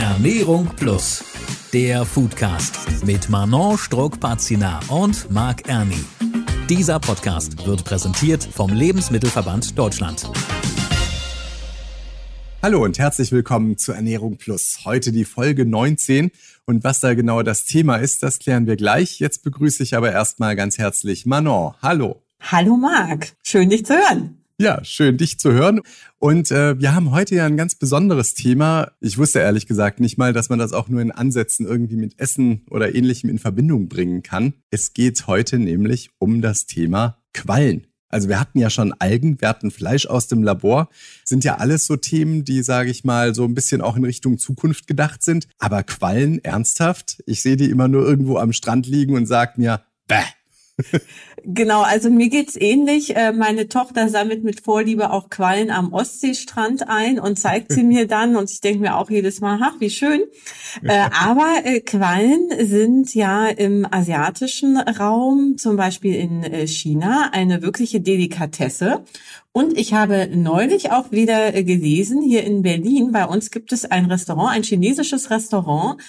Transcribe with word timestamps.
Ernährung 0.00 0.66
Plus, 0.76 1.22
der 1.74 2.06
Foodcast 2.06 3.04
mit 3.04 3.28
Manon 3.28 3.76
Struck-Pazina 3.76 4.80
und 4.88 5.30
Marc 5.30 5.68
Erni. 5.68 6.02
Dieser 6.70 6.98
Podcast 6.98 7.66
wird 7.66 7.84
präsentiert 7.84 8.42
vom 8.42 8.72
Lebensmittelverband 8.72 9.78
Deutschland. 9.78 10.30
Hallo 12.62 12.82
und 12.82 12.98
herzlich 12.98 13.30
willkommen 13.30 13.76
zu 13.76 13.92
Ernährung 13.92 14.38
Plus. 14.38 14.86
Heute 14.86 15.12
die 15.12 15.26
Folge 15.26 15.66
19 15.66 16.30
und 16.64 16.82
was 16.82 17.00
da 17.00 17.12
genau 17.12 17.42
das 17.42 17.66
Thema 17.66 17.96
ist, 17.96 18.22
das 18.22 18.38
klären 18.38 18.66
wir 18.66 18.76
gleich. 18.76 19.20
Jetzt 19.20 19.44
begrüße 19.44 19.82
ich 19.82 19.94
aber 19.94 20.10
erstmal 20.10 20.56
ganz 20.56 20.78
herzlich 20.78 21.26
Manon. 21.26 21.74
Hallo. 21.82 22.22
Hallo 22.40 22.78
Marc, 22.78 23.34
schön 23.42 23.68
dich 23.68 23.84
zu 23.84 23.92
hören. 23.92 24.39
Ja, 24.60 24.84
schön, 24.84 25.16
dich 25.16 25.38
zu 25.38 25.52
hören. 25.52 25.80
Und 26.18 26.50
äh, 26.50 26.78
wir 26.78 26.94
haben 26.94 27.12
heute 27.12 27.34
ja 27.34 27.46
ein 27.46 27.56
ganz 27.56 27.76
besonderes 27.76 28.34
Thema. 28.34 28.92
Ich 29.00 29.16
wusste 29.16 29.38
ehrlich 29.38 29.66
gesagt 29.66 30.00
nicht 30.00 30.18
mal, 30.18 30.34
dass 30.34 30.50
man 30.50 30.58
das 30.58 30.74
auch 30.74 30.90
nur 30.90 31.00
in 31.00 31.12
Ansätzen 31.12 31.64
irgendwie 31.66 31.96
mit 31.96 32.20
Essen 32.20 32.66
oder 32.68 32.94
ähnlichem 32.94 33.30
in 33.30 33.38
Verbindung 33.38 33.88
bringen 33.88 34.22
kann. 34.22 34.52
Es 34.70 34.92
geht 34.92 35.26
heute 35.26 35.58
nämlich 35.58 36.10
um 36.18 36.42
das 36.42 36.66
Thema 36.66 37.22
Quallen. 37.32 37.86
Also 38.10 38.28
wir 38.28 38.38
hatten 38.38 38.58
ja 38.58 38.68
schon 38.68 38.92
Algen, 38.98 39.40
wir 39.40 39.48
hatten 39.48 39.70
Fleisch 39.70 40.04
aus 40.04 40.28
dem 40.28 40.42
Labor, 40.42 40.90
sind 41.24 41.42
ja 41.42 41.56
alles 41.56 41.86
so 41.86 41.96
Themen, 41.96 42.44
die, 42.44 42.62
sage 42.62 42.90
ich 42.90 43.02
mal, 43.02 43.34
so 43.34 43.46
ein 43.46 43.54
bisschen 43.54 43.80
auch 43.80 43.96
in 43.96 44.04
Richtung 44.04 44.36
Zukunft 44.36 44.86
gedacht 44.86 45.22
sind. 45.22 45.48
Aber 45.58 45.84
Quallen, 45.84 46.44
ernsthaft? 46.44 47.22
Ich 47.24 47.40
sehe 47.40 47.56
die 47.56 47.70
immer 47.70 47.88
nur 47.88 48.04
irgendwo 48.04 48.36
am 48.36 48.52
Strand 48.52 48.86
liegen 48.86 49.14
und 49.14 49.24
sage 49.24 49.54
mir, 49.56 49.80
bäh, 50.06 50.16
Genau, 51.44 51.82
also 51.82 52.10
mir 52.10 52.28
geht's 52.28 52.56
ähnlich. 52.56 53.16
Äh, 53.16 53.32
meine 53.32 53.68
Tochter 53.68 54.08
sammelt 54.08 54.44
mit 54.44 54.60
Vorliebe 54.60 55.10
auch 55.10 55.30
Quallen 55.30 55.70
am 55.70 55.92
Ostseestrand 55.92 56.88
ein 56.88 57.18
und 57.18 57.38
zeigt 57.38 57.72
sie 57.72 57.82
mir 57.82 58.06
dann 58.06 58.36
und 58.36 58.50
ich 58.50 58.60
denke 58.60 58.80
mir 58.80 58.96
auch 58.96 59.10
jedes 59.10 59.40
Mal, 59.40 59.58
ach, 59.62 59.80
wie 59.80 59.90
schön. 59.90 60.22
Äh, 60.82 61.08
aber 61.18 61.64
äh, 61.64 61.80
Quallen 61.80 62.50
sind 62.60 63.14
ja 63.14 63.48
im 63.48 63.86
asiatischen 63.90 64.76
Raum, 64.76 65.56
zum 65.56 65.76
Beispiel 65.76 66.14
in 66.14 66.66
China, 66.66 67.30
eine 67.32 67.62
wirkliche 67.62 68.00
Delikatesse. 68.00 69.04
Und 69.52 69.76
ich 69.76 69.94
habe 69.94 70.28
neulich 70.32 70.92
auch 70.92 71.10
wieder 71.10 71.52
gelesen, 71.52 72.22
hier 72.22 72.44
in 72.44 72.62
Berlin, 72.62 73.12
bei 73.12 73.24
uns 73.24 73.50
gibt 73.50 73.72
es 73.72 73.84
ein 73.84 74.06
Restaurant, 74.06 74.50
ein 74.50 74.62
chinesisches 74.62 75.30
Restaurant, 75.30 76.00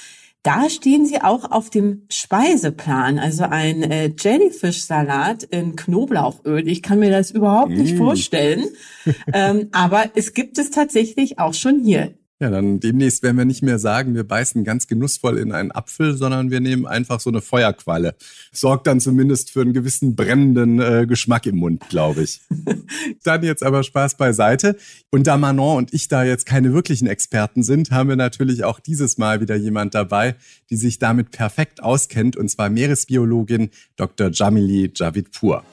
da 0.44 0.70
stehen 0.70 1.06
sie 1.06 1.22
auch 1.22 1.52
auf 1.52 1.70
dem 1.70 2.04
Speiseplan, 2.10 3.20
also 3.20 3.44
ein 3.44 3.84
äh, 3.84 4.12
Jellyfish-Salat 4.18 5.44
in 5.44 5.76
Knoblauchöl. 5.76 6.68
Ich 6.68 6.82
kann 6.82 7.00
mir 7.00 7.12
das 7.12 7.30
überhaupt 7.32 7.72
nicht 7.72 7.96
mm. 7.96 7.98
vorstellen, 7.98 8.66
ähm, 9.34 9.70
aber 9.72 10.06
es 10.16 10.34
gibt 10.34 10.58
es 10.58 10.72
tatsächlich 10.72 11.38
auch 11.38 11.54
schon 11.54 11.84
hier 11.84 12.16
ja, 12.42 12.50
dann 12.50 12.80
demnächst 12.80 13.22
werden 13.22 13.38
wir 13.38 13.46
nicht 13.46 13.62
mehr 13.62 13.78
sagen, 13.78 14.16
wir 14.16 14.24
beißen 14.24 14.64
ganz 14.64 14.88
genussvoll 14.88 15.38
in 15.38 15.52
einen 15.52 15.72
Apfel, 15.72 16.18
sondern 16.18 16.50
wir 16.50 16.60
nehmen 16.60 16.88
einfach 16.88 17.20
so 17.20 17.30
eine 17.30 17.40
Feuerqualle. 17.40 18.16
Sorgt 18.52 18.88
dann 18.88 19.00
zumindest 19.00 19.52
für 19.52 19.62
einen 19.62 19.74
gewissen 19.74 20.16
brennenden 20.16 20.80
äh, 20.80 21.06
Geschmack 21.08 21.46
im 21.46 21.58
Mund, 21.58 21.88
glaube 21.90 22.24
ich. 22.24 22.42
dann 23.24 23.44
jetzt 23.44 23.62
aber 23.62 23.84
Spaß 23.84 24.16
beiseite. 24.18 24.76
Und 25.12 25.28
da 25.28 25.38
Manon 25.38 25.78
und 25.78 25.94
ich 25.94 26.08
da 26.08 26.24
jetzt 26.24 26.48
keine 26.48 26.74
wirklichen 26.74 27.06
Experten 27.06 27.62
sind, 27.62 27.92
haben 27.92 28.10
wir 28.10 28.16
natürlich 28.16 28.64
auch 28.64 28.80
dieses 28.80 29.20
Mal 29.20 29.40
wieder 29.40 29.56
jemand 29.56 29.94
dabei, 29.94 30.36
die 30.72 30.78
sich 30.78 30.98
damit 30.98 31.30
perfekt 31.30 31.84
auskennt, 31.84 32.38
und 32.38 32.50
zwar 32.50 32.72
Meeresbiologin 32.72 33.70
Dr. 33.98 34.32
Jamili 34.32 34.92
Javidpur. 34.96 35.64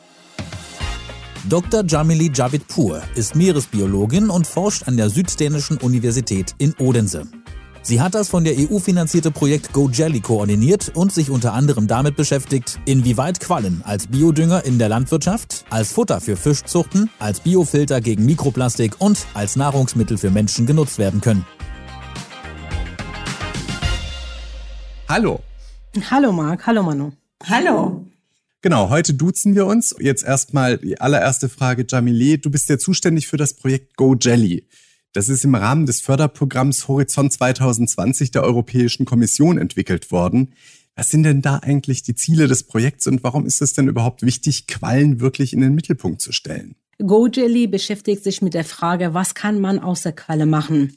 Dr. 1.48 1.82
Jamili 1.86 2.30
Javidpur 2.34 3.00
ist 3.14 3.34
Meeresbiologin 3.34 4.28
und 4.28 4.46
forscht 4.46 4.86
an 4.86 4.98
der 4.98 5.08
Süddänischen 5.08 5.78
Universität 5.78 6.54
in 6.58 6.74
Odense. 6.78 7.26
Sie 7.80 8.02
hat 8.02 8.14
das 8.14 8.28
von 8.28 8.44
der 8.44 8.52
EU 8.58 8.78
finanzierte 8.78 9.30
Projekt 9.30 9.72
Go 9.72 9.88
Jelly 9.88 10.20
koordiniert 10.20 10.92
und 10.94 11.10
sich 11.10 11.30
unter 11.30 11.54
anderem 11.54 11.86
damit 11.86 12.16
beschäftigt, 12.16 12.78
inwieweit 12.84 13.40
Quallen 13.40 13.80
als 13.86 14.08
Biodünger 14.08 14.66
in 14.66 14.78
der 14.78 14.90
Landwirtschaft, 14.90 15.64
als 15.70 15.90
Futter 15.90 16.20
für 16.20 16.36
Fischzuchten, 16.36 17.08
als 17.18 17.40
Biofilter 17.40 18.02
gegen 18.02 18.26
Mikroplastik 18.26 18.96
und 18.98 19.24
als 19.32 19.56
Nahrungsmittel 19.56 20.18
für 20.18 20.30
Menschen 20.30 20.66
genutzt 20.66 20.98
werden 20.98 21.22
können. 21.22 21.46
Hallo. 25.08 25.40
Hallo 26.10 26.30
Marc, 26.30 26.66
hallo 26.66 26.82
Manu. 26.82 27.12
Hallo. 27.48 28.04
Genau, 28.60 28.90
heute 28.90 29.14
duzen 29.14 29.54
wir 29.54 29.66
uns. 29.66 29.94
Jetzt 30.00 30.24
erstmal 30.24 30.78
die 30.78 31.00
allererste 31.00 31.48
Frage, 31.48 31.86
Jamile. 31.88 32.38
Du 32.38 32.50
bist 32.50 32.68
ja 32.68 32.76
zuständig 32.76 33.28
für 33.28 33.36
das 33.36 33.54
Projekt 33.54 33.96
Go 33.96 34.16
Jelly. 34.20 34.66
Das 35.12 35.28
ist 35.28 35.44
im 35.44 35.54
Rahmen 35.54 35.86
des 35.86 36.00
Förderprogramms 36.00 36.88
Horizont 36.88 37.32
2020 37.32 38.32
der 38.32 38.42
Europäischen 38.42 39.06
Kommission 39.06 39.58
entwickelt 39.58 40.10
worden. 40.10 40.54
Was 40.96 41.08
sind 41.08 41.22
denn 41.22 41.40
da 41.40 41.58
eigentlich 41.58 42.02
die 42.02 42.16
Ziele 42.16 42.48
des 42.48 42.64
Projekts 42.64 43.06
und 43.06 43.22
warum 43.22 43.46
ist 43.46 43.62
es 43.62 43.74
denn 43.74 43.86
überhaupt 43.86 44.22
wichtig, 44.22 44.66
Quallen 44.66 45.20
wirklich 45.20 45.52
in 45.52 45.60
den 45.60 45.76
Mittelpunkt 45.76 46.20
zu 46.20 46.32
stellen? 46.32 46.74
GoJelly 47.04 47.68
beschäftigt 47.68 48.24
sich 48.24 48.42
mit 48.42 48.54
der 48.54 48.64
Frage, 48.64 49.14
was 49.14 49.34
kann 49.34 49.60
man 49.60 49.78
aus 49.78 50.02
der 50.02 50.12
Qualle 50.12 50.46
machen? 50.46 50.96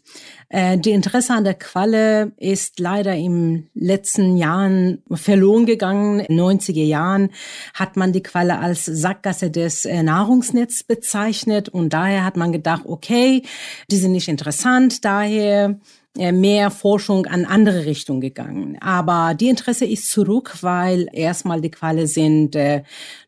Äh, 0.50 0.79
die 0.79 0.91
Interesse 0.91 1.34
an 1.34 1.44
der 1.44 1.53
Qualle 1.53 2.31
ist 2.38 2.79
leider 2.79 3.16
im 3.16 3.67
letzten 3.75 4.35
Jahren 4.35 5.03
verloren 5.12 5.67
gegangen. 5.67 6.19
In 6.22 6.39
90er 6.39 6.84
Jahren 6.84 7.29
hat 7.75 7.97
man 7.97 8.13
die 8.13 8.23
Qualle 8.23 8.57
als 8.57 8.85
Sackgasse 8.85 9.51
des 9.51 9.85
äh, 9.85 10.01
Nahrungsnetzes 10.01 10.84
bezeichnet 10.84 11.69
und 11.69 11.94
daher 11.94 12.25
hat 12.25 12.35
man 12.35 12.51
gedacht, 12.51 12.83
okay, 12.85 13.44
die 13.91 13.97
sind 13.97 14.13
nicht 14.13 14.28
interessant, 14.28 15.06
daher 15.06 15.79
äh, 16.18 16.33
mehr 16.33 16.72
Forschung 16.72 17.25
an 17.25 17.45
andere 17.45 17.85
Richtungen 17.85 18.19
gegangen. 18.19 18.78
Aber 18.81 19.33
die 19.33 19.47
Interesse 19.47 19.85
ist 19.85 20.09
zurück, 20.09 20.57
weil 20.59 21.07
erstmal 21.13 21.62
die 21.62 21.72
Qualle 21.72 22.06
sind 22.06 22.53
äh, 22.57 22.83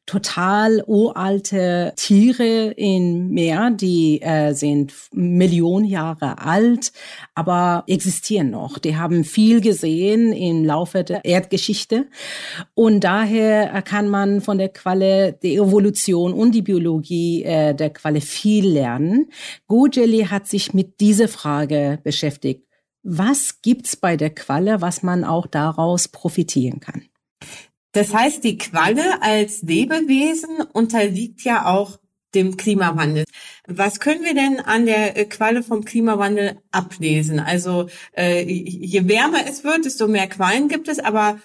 total 0.06 0.84
uralte 0.86 1.94
Tiere 1.96 2.72
im 2.72 3.30
Meer, 3.30 3.72
die 3.72 4.22
äh, 4.22 4.54
sind 4.54 4.94
Millionen 5.14 5.86
Jahre 5.86 6.40
alt, 6.40 6.92
aber 7.36 7.84
existieren 7.88 8.52
noch. 8.52 8.80
Die 8.80 8.98
haben 8.98 9.24
viel 9.24 9.62
gesehen 9.62 10.34
im 10.34 10.66
Laufe 10.66 11.04
der 11.04 11.24
Erdgeschichte 11.24 12.08
und 12.74 13.04
daher 13.04 13.82
kann 13.84 14.10
man 14.10 14.42
von 14.42 14.58
der 14.58 14.70
Qualle 14.70 15.34
die 15.42 15.56
Evolution 15.56 16.34
und 16.34 16.52
die 16.52 16.62
Biologie 16.62 17.44
äh, 17.44 17.74
der 17.74 17.90
Qualle 17.92 18.22
viel 18.22 18.68
lernen. 18.68 19.30
Gojeli 19.68 20.26
hat 20.26 20.48
sich 20.48 20.74
mit 20.74 21.00
dieser 21.00 21.28
Frage 21.28 22.00
beschäftigt. 22.04 22.68
Was 23.04 23.62
gibt's 23.62 23.96
bei 23.96 24.16
der 24.16 24.30
Qualle, 24.30 24.82
was 24.82 25.04
man 25.04 25.24
auch 25.24 25.48
daraus 25.48 26.08
profitieren 26.08 26.80
kann? 26.80 27.04
Das 27.94 28.14
heißt, 28.14 28.44
die 28.44 28.58
Qualle 28.58 29.22
als 29.22 29.62
Lebewesen 29.62 30.62
unterliegt 30.74 31.44
ja 31.44 31.66
auch 31.66 32.00
dem 32.36 32.58
Klimawandel. 32.58 33.26
Was 33.68 34.00
können 34.00 34.24
wir 34.24 34.34
denn 34.34 34.60
an 34.60 34.86
der 34.86 35.18
äh, 35.18 35.26
Qualle 35.26 35.64
vom 35.64 35.86
Klimawandel 35.86 36.60
ablesen? 36.72 37.40
Also 37.40 37.88
äh, 38.18 38.44
je 38.44 39.08
wärmer 39.08 39.48
es 39.48 39.64
wird, 39.64 39.86
desto 39.86 40.08
mehr 40.08 40.28
Quallen 40.28 40.68
gibt 40.68 40.88
es, 40.88 41.00
aber 41.00 41.40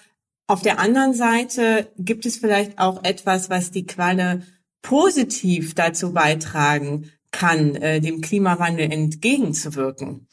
auf 0.47 0.61
der 0.63 0.79
anderen 0.79 1.13
Seite 1.13 1.91
gibt 1.97 2.25
es 2.25 2.37
vielleicht 2.37 2.79
auch 2.79 3.03
etwas, 3.03 3.51
was 3.51 3.69
die 3.69 3.85
Qualle 3.85 4.41
positiv 4.81 5.75
dazu 5.75 6.13
beitragen 6.13 7.11
kann, 7.31 7.75
äh, 7.75 8.01
dem 8.01 8.21
Klimawandel 8.21 8.91
entgegenzuwirken. 8.91 10.27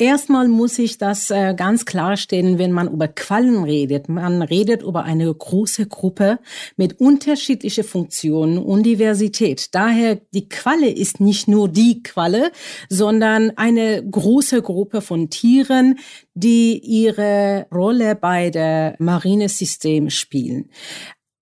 Erstmal 0.00 0.48
muss 0.48 0.78
ich 0.78 0.96
das 0.96 1.28
äh, 1.28 1.52
ganz 1.54 1.84
klarstellen, 1.84 2.58
wenn 2.58 2.72
man 2.72 2.90
über 2.90 3.06
Quallen 3.06 3.64
redet. 3.64 4.08
Man 4.08 4.40
redet 4.40 4.80
über 4.80 5.04
eine 5.04 5.32
große 5.32 5.88
Gruppe 5.88 6.38
mit 6.78 7.00
unterschiedlichen 7.00 7.84
Funktionen 7.84 8.56
und 8.56 8.84
Diversität. 8.84 9.74
Daher, 9.74 10.18
die 10.32 10.48
Qualle 10.48 10.88
ist 10.88 11.20
nicht 11.20 11.48
nur 11.48 11.68
die 11.68 12.02
Qualle, 12.02 12.50
sondern 12.88 13.50
eine 13.56 14.02
große 14.02 14.62
Gruppe 14.62 15.02
von 15.02 15.28
Tieren, 15.28 15.98
die 16.32 16.78
ihre 16.78 17.66
Rolle 17.70 18.14
bei 18.14 18.48
der 18.48 18.96
Marinesystem 19.00 20.08
spielen. 20.08 20.70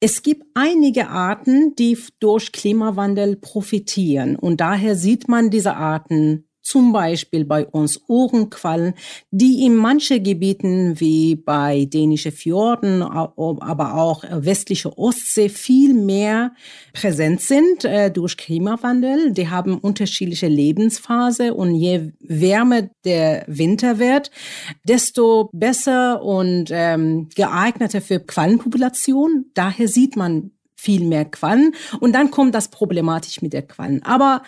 Es 0.01 0.23
gibt 0.23 0.43
einige 0.55 1.11
Arten, 1.11 1.77
die 1.77 1.97
durch 2.19 2.51
Klimawandel 2.51 3.37
profitieren 3.37 4.35
und 4.35 4.61
daher 4.61 4.97
sieht 4.97 5.29
man 5.29 5.51
diese 5.51 5.77
Arten 5.77 6.48
zum 6.69 6.93
Beispiel 6.93 7.47
bei 7.47 7.67
uns 7.67 8.03
Ohrenquallen, 8.09 8.93
die 9.31 9.65
in 9.65 9.75
manchen 9.75 10.23
Gebieten 10.23 11.01
wie 11.01 11.35
bei 11.35 11.87
dänischen 11.87 12.31
Fjorden, 12.31 13.03
aber 13.03 13.95
auch 13.95 14.23
westliche 14.31 14.97
Ostsee 14.99 15.49
viel 15.49 15.95
mehr 15.95 16.53
präsent 16.93 17.41
sind 17.41 17.87
äh, 17.87 18.11
durch 18.11 18.37
Klimawandel. 18.37 19.33
Die 19.33 19.49
haben 19.49 19.79
unterschiedliche 19.79 20.49
Lebensphase 20.49 21.55
und 21.55 21.75
je 21.75 22.13
wärmer 22.21 22.91
der 23.07 23.45
Winter 23.47 23.99
wird, 23.99 24.31
desto 24.85 25.49
besser 25.55 26.23
und 26.23 26.69
ähm, 26.71 27.31
geeigneter 27.35 28.03
für 28.03 28.21
Quallenpopulation. 28.21 29.47
Daher 29.55 29.89
sieht 29.89 30.17
man 30.17 30.51
viel 30.77 31.05
mehr 31.05 31.25
Quallen 31.25 31.75
und 31.99 32.15
dann 32.15 32.31
kommt 32.31 32.55
das 32.55 32.69
problematisch 32.69 33.43
mit 33.43 33.53
der 33.53 33.63
Quallen. 33.63 34.03
Aber 34.05 34.43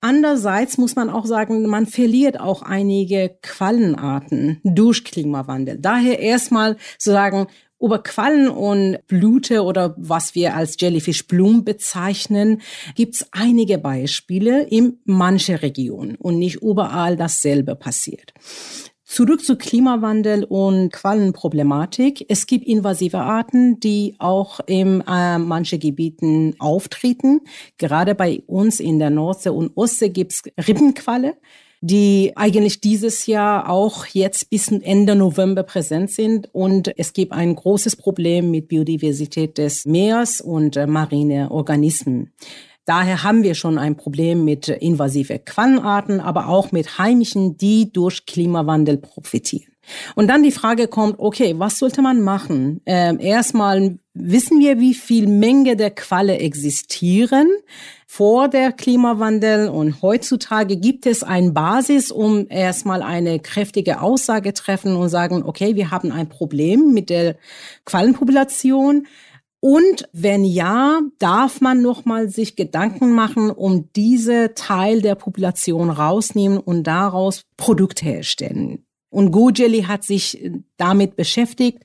Andererseits 0.00 0.78
muss 0.78 0.96
man 0.96 1.10
auch 1.10 1.26
sagen, 1.26 1.66
man 1.66 1.86
verliert 1.86 2.40
auch 2.40 2.62
einige 2.62 3.36
Quallenarten 3.42 4.60
durch 4.64 5.04
Klimawandel. 5.04 5.78
Daher 5.78 6.20
erstmal 6.20 6.76
zu 6.98 7.10
sagen, 7.10 7.46
über 7.80 8.02
Quallen 8.02 8.48
und 8.48 8.98
Blute 9.06 9.62
oder 9.62 9.94
was 9.96 10.34
wir 10.34 10.54
als 10.54 10.76
Jellyfish 10.78 11.26
Bloom 11.26 11.64
bezeichnen, 11.64 12.60
gibt's 12.94 13.26
einige 13.32 13.78
Beispiele 13.78 14.64
in 14.64 14.98
manche 15.04 15.62
Regionen 15.62 16.16
und 16.16 16.38
nicht 16.38 16.56
überall 16.56 17.16
dasselbe 17.16 17.74
passiert. 17.74 18.34
Zurück 19.10 19.44
zu 19.44 19.56
Klimawandel 19.56 20.44
und 20.44 20.92
Quallenproblematik. 20.92 22.26
Es 22.28 22.46
gibt 22.46 22.64
invasive 22.64 23.18
Arten, 23.18 23.80
die 23.80 24.14
auch 24.20 24.60
in 24.66 25.00
äh, 25.00 25.36
manche 25.36 25.80
Gebieten 25.80 26.54
auftreten. 26.60 27.40
Gerade 27.76 28.14
bei 28.14 28.44
uns 28.46 28.78
in 28.78 29.00
der 29.00 29.10
Nordsee 29.10 29.48
und 29.48 29.76
Ostsee 29.76 30.10
gibt's 30.10 30.44
Rippenqualle, 30.56 31.34
die 31.80 32.34
eigentlich 32.36 32.80
dieses 32.80 33.26
Jahr 33.26 33.68
auch 33.68 34.06
jetzt 34.06 34.48
bis 34.48 34.68
Ende 34.68 35.16
November 35.16 35.64
präsent 35.64 36.12
sind. 36.12 36.48
Und 36.52 36.96
es 36.96 37.12
gibt 37.12 37.32
ein 37.32 37.56
großes 37.56 37.96
Problem 37.96 38.52
mit 38.52 38.68
Biodiversität 38.68 39.58
des 39.58 39.86
Meeres 39.86 40.40
und 40.40 40.76
äh, 40.76 40.86
marine 40.86 41.50
Organismen. 41.50 42.32
Daher 42.84 43.22
haben 43.22 43.42
wir 43.42 43.54
schon 43.54 43.78
ein 43.78 43.96
Problem 43.96 44.44
mit 44.44 44.68
invasive 44.68 45.38
Quallenarten, 45.38 46.20
aber 46.20 46.48
auch 46.48 46.72
mit 46.72 46.98
heimischen, 46.98 47.56
die 47.56 47.92
durch 47.92 48.26
Klimawandel 48.26 48.96
profitieren. 48.96 49.70
Und 50.14 50.28
dann 50.28 50.42
die 50.42 50.52
Frage 50.52 50.88
kommt, 50.88 51.18
okay, 51.18 51.54
was 51.58 51.78
sollte 51.78 52.02
man 52.02 52.20
machen? 52.20 52.80
Ähm, 52.86 53.18
erstmal 53.20 53.98
wissen 54.14 54.60
wir, 54.60 54.78
wie 54.78 54.94
viel 54.94 55.26
Menge 55.26 55.76
der 55.76 55.90
Qualle 55.90 56.38
existieren 56.38 57.48
vor 58.06 58.48
der 58.48 58.72
Klimawandel 58.72 59.68
und 59.68 60.02
heutzutage 60.02 60.76
gibt 60.76 61.06
es 61.06 61.22
eine 61.22 61.52
Basis, 61.52 62.10
um 62.10 62.46
erstmal 62.48 63.02
eine 63.02 63.38
kräftige 63.38 64.00
Aussage 64.00 64.52
treffen 64.52 64.96
und 64.96 65.08
sagen, 65.08 65.44
okay, 65.44 65.76
wir 65.76 65.90
haben 65.92 66.10
ein 66.10 66.28
Problem 66.28 66.92
mit 66.92 67.08
der 67.08 67.36
Quallenpopulation. 67.84 69.06
Und 69.60 70.08
wenn 70.12 70.44
ja, 70.44 71.00
darf 71.18 71.60
man 71.60 71.82
noch 71.82 72.06
mal 72.06 72.30
sich 72.30 72.56
Gedanken 72.56 73.12
machen, 73.12 73.50
um 73.50 73.90
diese 73.94 74.54
Teil 74.54 75.02
der 75.02 75.14
Population 75.14 75.90
rausnehmen 75.90 76.58
und 76.58 76.84
daraus 76.84 77.44
Produkte 77.58 78.06
herstellen. 78.06 78.86
Und 79.10 79.32
GoJelly 79.32 79.82
hat 79.82 80.04
sich 80.04 80.50
damit 80.78 81.16
beschäftigt. 81.16 81.84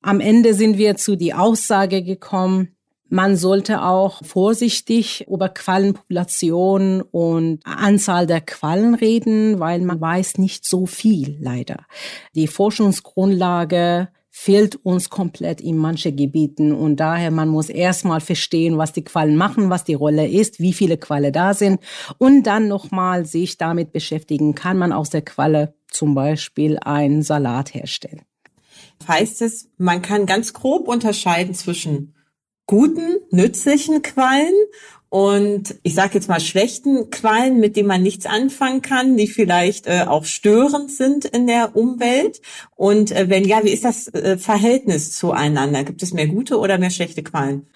Am 0.00 0.20
Ende 0.20 0.54
sind 0.54 0.78
wir 0.78 0.96
zu 0.96 1.16
die 1.16 1.34
Aussage 1.34 2.04
gekommen, 2.04 2.68
man 3.10 3.36
sollte 3.36 3.82
auch 3.82 4.22
vorsichtig 4.22 5.26
über 5.28 5.48
Quallenpopulation 5.48 7.00
und 7.00 7.60
Anzahl 7.64 8.26
der 8.26 8.42
Quallen 8.42 8.94
reden, 8.94 9.58
weil 9.58 9.80
man 9.80 9.98
weiß 9.98 10.36
nicht 10.36 10.66
so 10.66 10.84
viel 10.84 11.38
leider. 11.40 11.86
Die 12.34 12.46
Forschungsgrundlage 12.46 14.08
fehlt 14.40 14.76
uns 14.84 15.10
komplett 15.10 15.60
in 15.60 15.76
manchen 15.76 16.14
Gebieten 16.14 16.70
und 16.70 16.96
daher 17.00 17.32
man 17.32 17.48
muss 17.48 17.68
erstmal 17.68 18.20
verstehen, 18.20 18.78
was 18.78 18.92
die 18.92 19.02
Quallen 19.02 19.36
machen, 19.36 19.68
was 19.68 19.82
die 19.82 19.94
Rolle 19.94 20.28
ist, 20.28 20.60
wie 20.60 20.72
viele 20.72 20.96
Qualle 20.96 21.32
da 21.32 21.54
sind 21.54 21.80
und 22.18 22.44
dann 22.44 22.68
nochmal 22.68 23.26
sich 23.26 23.58
damit 23.58 23.92
beschäftigen, 23.92 24.54
kann 24.54 24.78
man 24.78 24.92
aus 24.92 25.10
der 25.10 25.22
Qualle 25.22 25.74
zum 25.90 26.14
Beispiel 26.14 26.78
einen 26.78 27.22
Salat 27.22 27.74
herstellen. 27.74 28.22
Heißt 29.08 29.42
es, 29.42 29.70
man 29.76 30.02
kann 30.02 30.24
ganz 30.24 30.52
grob 30.52 30.86
unterscheiden 30.86 31.54
zwischen 31.54 32.14
guten, 32.66 33.16
nützlichen 33.32 34.02
Quallen 34.02 34.54
und 35.10 35.76
ich 35.82 35.94
sage 35.94 36.14
jetzt 36.14 36.28
mal 36.28 36.40
schlechten 36.40 37.10
Quallen, 37.10 37.60
mit 37.60 37.76
denen 37.76 37.88
man 37.88 38.02
nichts 38.02 38.26
anfangen 38.26 38.82
kann, 38.82 39.16
die 39.16 39.26
vielleicht 39.26 39.86
äh, 39.86 40.04
auch 40.06 40.24
störend 40.24 40.90
sind 40.90 41.24
in 41.24 41.46
der 41.46 41.76
Umwelt. 41.76 42.40
Und 42.76 43.12
äh, 43.12 43.30
wenn 43.30 43.44
ja, 43.44 43.64
wie 43.64 43.70
ist 43.70 43.84
das 43.84 44.08
äh, 44.08 44.36
Verhältnis 44.36 45.16
zueinander? 45.16 45.84
Gibt 45.84 46.02
es 46.02 46.12
mehr 46.12 46.26
gute 46.26 46.58
oder 46.58 46.78
mehr 46.78 46.90
schlechte 46.90 47.22
Quallen? 47.22 47.68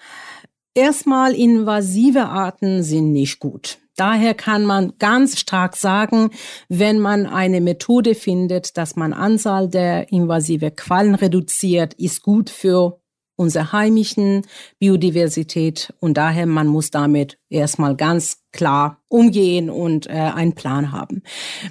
Erstmal 0.75 1.33
invasive 1.33 2.25
Arten 2.25 2.83
sind 2.83 3.11
nicht 3.11 3.39
gut. 3.39 3.79
Daher 3.95 4.33
kann 4.33 4.65
man 4.65 4.93
ganz 4.97 5.39
stark 5.39 5.75
sagen, 5.75 6.31
wenn 6.67 6.99
man 6.99 7.27
eine 7.27 7.61
Methode 7.61 8.15
findet, 8.15 8.75
dass 8.77 8.95
man 8.95 9.13
Anzahl 9.13 9.69
der 9.69 10.11
invasive 10.11 10.71
Quallen 10.71 11.13
reduziert, 11.13 11.93
ist 11.95 12.23
gut 12.23 12.49
für 12.49 13.02
unserer 13.35 13.71
heimischen 13.71 14.45
Biodiversität 14.79 15.93
und 15.99 16.17
daher 16.17 16.45
man 16.45 16.67
muss 16.67 16.91
damit 16.91 17.37
erstmal 17.49 17.95
ganz 17.95 18.43
klar 18.51 19.01
umgehen 19.07 19.69
und 19.69 20.07
äh, 20.07 20.11
einen 20.11 20.53
Plan 20.53 20.91
haben. 20.91 21.23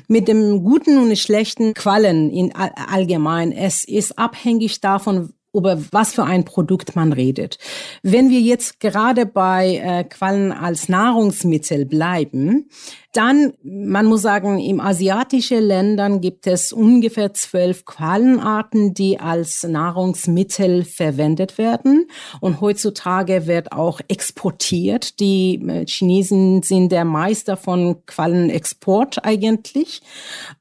Mit 0.08 0.28
dem 0.28 0.62
guten 0.62 0.98
und 0.98 1.16
schlechten 1.16 1.74
Quallen 1.74 2.30
in 2.30 2.54
allgemein, 2.54 3.52
es 3.52 3.84
ist 3.84 4.18
abhängig 4.18 4.80
davon, 4.80 5.32
über 5.54 5.78
was 5.90 6.14
für 6.14 6.24
ein 6.24 6.44
Produkt 6.44 6.96
man 6.96 7.12
redet. 7.12 7.58
Wenn 8.02 8.30
wir 8.30 8.40
jetzt 8.40 8.80
gerade 8.80 9.26
bei 9.26 9.76
äh, 9.76 10.04
Quallen 10.04 10.50
als 10.50 10.88
Nahrungsmittel 10.88 11.84
bleiben, 11.84 12.70
dann, 13.12 13.52
man 13.62 14.06
muss 14.06 14.22
sagen, 14.22 14.58
im 14.58 14.80
asiatischen 14.80 15.62
Ländern 15.62 16.22
gibt 16.22 16.46
es 16.46 16.72
ungefähr 16.72 17.34
zwölf 17.34 17.84
Quallenarten, 17.84 18.94
die 18.94 19.20
als 19.20 19.62
Nahrungsmittel 19.64 20.84
verwendet 20.84 21.58
werden. 21.58 22.08
Und 22.40 22.62
heutzutage 22.62 23.46
wird 23.46 23.72
auch 23.72 24.00
exportiert. 24.08 25.20
Die 25.20 25.62
äh, 25.68 25.84
Chinesen 25.86 26.62
sind 26.62 26.90
der 26.90 27.04
Meister 27.04 27.58
von 27.58 28.04
Quallenexport 28.06 29.24
eigentlich. 29.24 30.00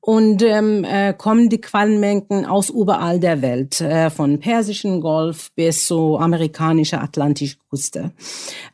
Und 0.01 0.43
ähm, 0.43 0.83
äh, 0.83 1.13
kommen 1.13 1.47
die 1.49 1.61
Quallenmengen 1.61 2.45
aus 2.45 2.69
überall 2.69 3.21
der 3.21 3.41
Welt, 3.41 3.79
äh, 3.79 4.09
von 4.09 4.39
Persischen 4.39 4.99
Golf 4.99 5.51
bis 5.55 5.85
zur 5.85 6.21
amerikanischen 6.21 6.99
Atlantische 6.99 7.60
Küste. 7.71 8.11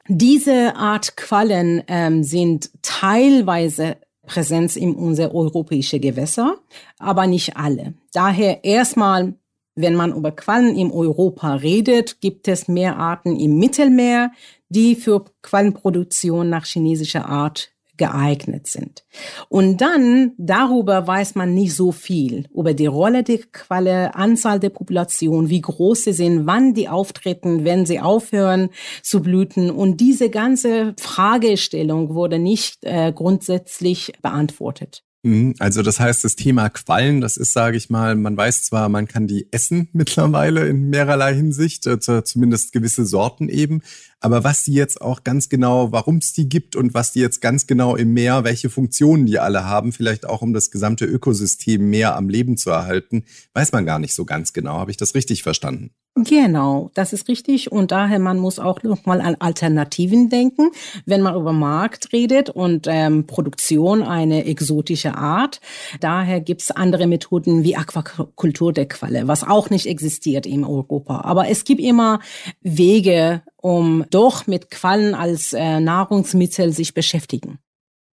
Diese 0.08 0.76
Art 0.76 1.16
Quallen 1.18 1.84
ähm, 1.88 2.24
sind 2.24 2.72
teilweise 2.82 3.98
Präsenz 4.26 4.76
in 4.76 4.96
unser 4.96 5.34
europäische 5.34 6.00
Gewässer, 6.00 6.56
aber 6.98 7.28
nicht 7.28 7.58
alle. 7.58 7.94
Daher 8.12 8.64
erstmal, 8.64 9.36
wenn 9.76 9.96
man 9.96 10.14
über 10.14 10.32
Quallen 10.32 10.76
in 10.76 10.92
Europa 10.92 11.54
redet, 11.56 12.20
gibt 12.22 12.48
es 12.48 12.68
mehr 12.68 12.98
Arten 12.98 13.40
im 13.40 13.60
Mittelmeer, 13.60 14.32
die 14.70 14.96
für 14.96 15.26
Quallenproduktion 15.44 16.50
nach 16.50 16.66
chinesischer 16.66 17.28
Art 17.28 17.70
geeignet 17.98 18.68
sind. 18.68 19.06
Und 19.50 19.82
dann 19.82 20.34
darüber 20.38 21.08
weiß 21.08 21.36
man 21.36 21.54
nicht 21.54 21.76
so 21.76 21.92
viel 21.92 22.48
über 22.54 22.74
die 22.74 22.86
Rolle 22.86 23.24
der 23.24 23.40
Qualle, 23.52 24.16
Anzahl 24.16 24.60
der 24.60 24.70
Population, 24.70 25.50
wie 25.50 25.62
groß 25.62 26.06
sie 26.06 26.14
sind, 26.14 26.46
wann 26.46 26.74
die 26.74 26.90
auftreten, 26.90 27.66
wenn 27.66 27.86
sie 27.86 28.00
aufhören 28.00 28.70
zu 29.02 29.22
blüten. 29.22 29.72
Und 29.72 30.02
diese 30.02 30.30
ganze 30.30 30.94
Fragestellung 31.00 32.14
wurde 32.14 32.40
nicht 32.40 32.84
äh, 32.84 33.12
grundsätzlich 33.12 34.14
beantwortet. 34.22 35.04
Mhm. 35.28 35.56
Also 35.60 35.82
das 35.82 36.00
heißt, 36.00 36.24
das 36.24 36.38
Thema 36.38 36.70
Quallen, 36.70 37.20
das 37.20 37.36
ist, 37.36 37.52
sage 37.52 37.76
ich 37.76 37.90
mal, 37.90 38.16
man 38.16 38.38
weiß 38.38 38.64
zwar, 38.64 38.88
man 38.88 39.10
kann 39.10 39.28
die 39.28 39.48
essen 39.52 39.90
mittlerweile 39.94 40.66
in 40.68 40.90
mehrerlei 40.90 41.36
Hinsicht, 41.36 41.86
äh, 41.86 42.00
zumindest 42.00 42.72
gewisse 42.72 43.06
Sorten 43.06 43.50
eben, 43.50 43.82
aber 44.22 44.46
was 44.46 44.64
die 44.64 44.74
jetzt 44.74 45.02
auch 45.02 45.26
ganz 45.26 45.50
genau, 45.50 45.92
warum 45.92 46.18
es 46.18 46.32
die 46.32 46.48
gibt 46.48 46.78
und 46.78 46.94
was 46.94 47.12
die 47.12 47.20
jetzt 47.20 47.42
ganz 47.42 47.68
genau 47.68 47.98
im 47.98 48.14
Meer, 48.14 48.46
welche 48.46 48.70
Funktionen 48.70 49.26
die 49.26 49.38
alle 49.38 49.66
haben, 49.66 49.92
vielleicht 49.92 50.26
auch 50.26 50.42
um 50.42 50.54
das 50.54 50.72
gesamte 50.72 51.06
Ökosystem 51.06 51.90
mehr 51.90 52.16
am 52.16 52.30
Leben 52.30 52.56
zu 52.56 52.70
erhalten, 52.70 53.26
weiß 53.54 53.74
man 53.74 53.86
gar 53.86 54.00
nicht 54.00 54.16
so 54.16 54.24
ganz 54.24 54.54
genau. 54.54 54.80
Habe 54.80 54.92
ich 54.92 54.98
das 54.98 55.14
richtig 55.14 55.44
verstanden? 55.44 55.92
Genau, 56.24 56.90
das 56.96 57.14
ist 57.14 57.28
richtig. 57.28 57.72
Und 57.72 57.92
daher, 57.92 58.18
man 58.20 58.40
muss 58.40 58.58
auch 58.60 58.82
nochmal 58.82 59.22
an 59.22 59.36
Alternativen 59.40 60.30
denken, 60.30 60.72
wenn 61.06 61.22
man 61.22 61.36
über 61.36 61.54
Markt 61.54 62.12
redet 62.12 62.50
und 62.50 62.88
ähm, 62.90 63.28
Produktion 63.28 64.02
eine 64.02 64.46
exotische 64.46 65.16
Art. 65.16 65.62
Daher 66.00 66.42
gibt's 66.42 66.72
andere 66.72 67.06
Methoden 67.06 67.64
wie 67.64 67.76
Aquakultur 67.76 68.74
der 68.74 68.88
Qualle, 68.88 69.28
was 69.28 69.44
auch 69.44 69.70
nicht 69.70 69.86
existiert 69.86 70.46
in 70.46 70.64
Europa. 70.64 71.22
Aber 71.22 71.50
es 71.50 71.64
gibt 71.66 71.82
immer 71.82 72.20
Wege, 72.62 73.44
um 73.58 74.06
doch 74.10 74.48
mit 74.48 74.72
Quallen 74.72 75.14
als 75.14 75.54
äh, 75.54 75.80
Nahrungsmittel 75.80 76.72
sich 76.72 76.94
beschäftigen. 76.94 77.60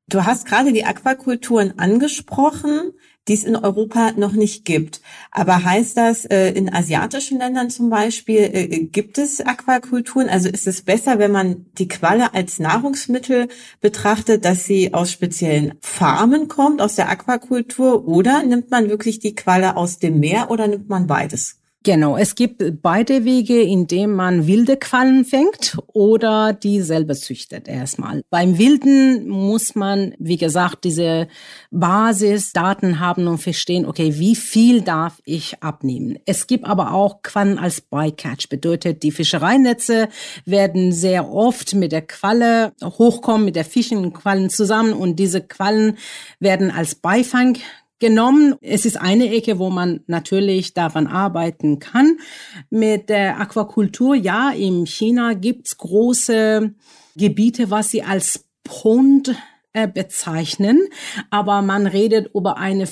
Du 0.10 0.26
hast 0.26 0.46
gerade 0.46 0.74
die 0.74 0.84
Aquakulturen 0.84 1.80
angesprochen, 1.80 2.92
die 3.28 3.34
es 3.34 3.44
in 3.44 3.56
Europa 3.56 4.12
noch 4.18 4.34
nicht 4.34 4.66
gibt. 4.66 5.02
Aber 5.32 5.64
heißt 5.64 5.96
das, 5.98 6.26
äh, 6.26 6.50
in 6.52 6.74
asiatischen 6.74 7.40
Ländern 7.40 7.70
zum 7.70 7.90
Beispiel 7.90 8.50
äh, 8.54 8.80
gibt 8.86 9.18
es 9.18 9.40
Aquakulturen? 9.40 10.30
Also 10.30 10.50
ist 10.50 10.68
es 10.68 10.82
besser, 10.82 11.20
wenn 11.20 11.32
man 11.32 11.66
die 11.78 11.88
Qualle 11.88 12.34
als 12.34 12.60
Nahrungsmittel 12.60 13.48
betrachtet, 13.82 14.46
dass 14.46 14.66
sie 14.66 14.94
aus 14.94 15.12
speziellen 15.12 15.76
Farmen 15.82 16.48
kommt, 16.48 16.82
aus 16.82 16.96
der 16.96 17.10
Aquakultur? 17.10 18.08
Oder 18.08 18.44
nimmt 18.44 18.72
man 18.72 18.90
wirklich 18.90 19.20
die 19.20 19.36
Qualle 19.36 19.78
aus 19.78 20.00
dem 20.00 20.20
Meer 20.20 20.52
oder 20.52 20.68
nimmt 20.68 20.90
man 20.90 21.08
beides? 21.08 21.63
Genau, 21.86 22.16
es 22.16 22.36
gibt 22.36 22.82
beide 22.82 23.26
Wege, 23.26 23.62
indem 23.62 24.14
man 24.14 24.48
wilde 24.48 24.78
Quallen 24.78 25.26
fängt 25.26 25.78
oder 25.88 26.54
die 26.54 26.80
selber 26.80 27.14
züchtet 27.14 27.68
erstmal. 27.68 28.24
Beim 28.30 28.58
Wilden 28.58 29.28
muss 29.28 29.76
man, 29.76 30.16
wie 30.18 30.38
gesagt, 30.38 30.86
diese 30.86 31.28
Basisdaten 31.72 33.02
haben 33.02 33.28
und 33.28 33.40
verstehen, 33.40 33.86
okay, 33.86 34.18
wie 34.18 34.38
viel 34.38 34.80
darf 34.80 35.22
ich 35.26 35.62
abnehmen. 35.62 36.18
Es 36.26 36.48
gibt 36.48 36.64
aber 36.64 36.94
auch 36.94 37.22
Quallen 37.22 37.60
als 37.60 37.82
Bycatch, 37.82 38.48
bedeutet, 38.48 39.04
die 39.04 39.12
Fischereinetze 39.12 40.08
werden 40.46 40.94
sehr 40.94 41.30
oft 41.34 41.76
mit 41.76 41.92
der 41.92 42.04
Qualle 42.04 42.72
hochkommen, 42.82 43.44
mit 43.44 43.58
der 43.58 43.66
Fischen 43.66 44.14
Quallen 44.14 44.50
zusammen 44.50 44.94
und 44.94 45.18
diese 45.18 45.42
Quallen 45.42 45.98
werden 46.40 46.72
als 46.72 46.96
Beifang 46.96 47.58
genommen. 48.04 48.56
Es 48.60 48.84
ist 48.86 49.00
eine 49.00 49.34
Ecke, 49.34 49.60
wo 49.60 49.70
man 49.70 50.02
natürlich 50.08 50.74
daran 50.74 51.08
arbeiten 51.08 51.80
kann. 51.80 52.18
Mit 52.70 53.08
der 53.08 53.40
Aquakultur, 53.40 54.14
ja, 54.14 54.50
in 54.50 54.86
China 54.86 55.36
gibt's 55.36 55.78
große 55.78 56.76
Gebiete, 57.16 57.72
was 57.72 57.92
sie 57.92 58.04
als 58.04 58.44
Pond 58.66 59.34
äh, 59.72 59.88
bezeichnen, 59.88 60.82
aber 61.30 61.62
man 61.62 61.88
redet 61.88 62.30
über 62.36 62.58
eine 62.58 62.88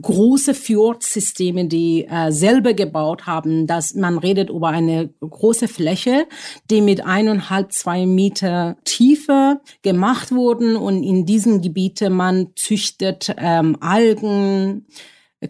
große 0.00 0.54
Fjordsysteme, 0.54 1.66
die 1.66 2.06
äh, 2.08 2.30
selber 2.30 2.74
gebaut 2.74 3.26
haben, 3.26 3.66
dass 3.66 3.94
man 3.94 4.18
redet 4.18 4.50
über 4.50 4.68
eine 4.68 5.08
große 5.20 5.68
Fläche, 5.68 6.26
die 6.70 6.80
mit 6.80 7.04
eineinhalb, 7.04 7.72
zwei 7.72 8.06
Meter 8.06 8.76
Tiefe 8.84 9.60
gemacht 9.82 10.32
wurden 10.32 10.76
und 10.76 11.02
in 11.02 11.26
diesen 11.26 11.62
Gebieten 11.62 12.12
man 12.12 12.48
züchtet 12.54 13.34
ähm, 13.38 13.76
Algen, 13.80 14.86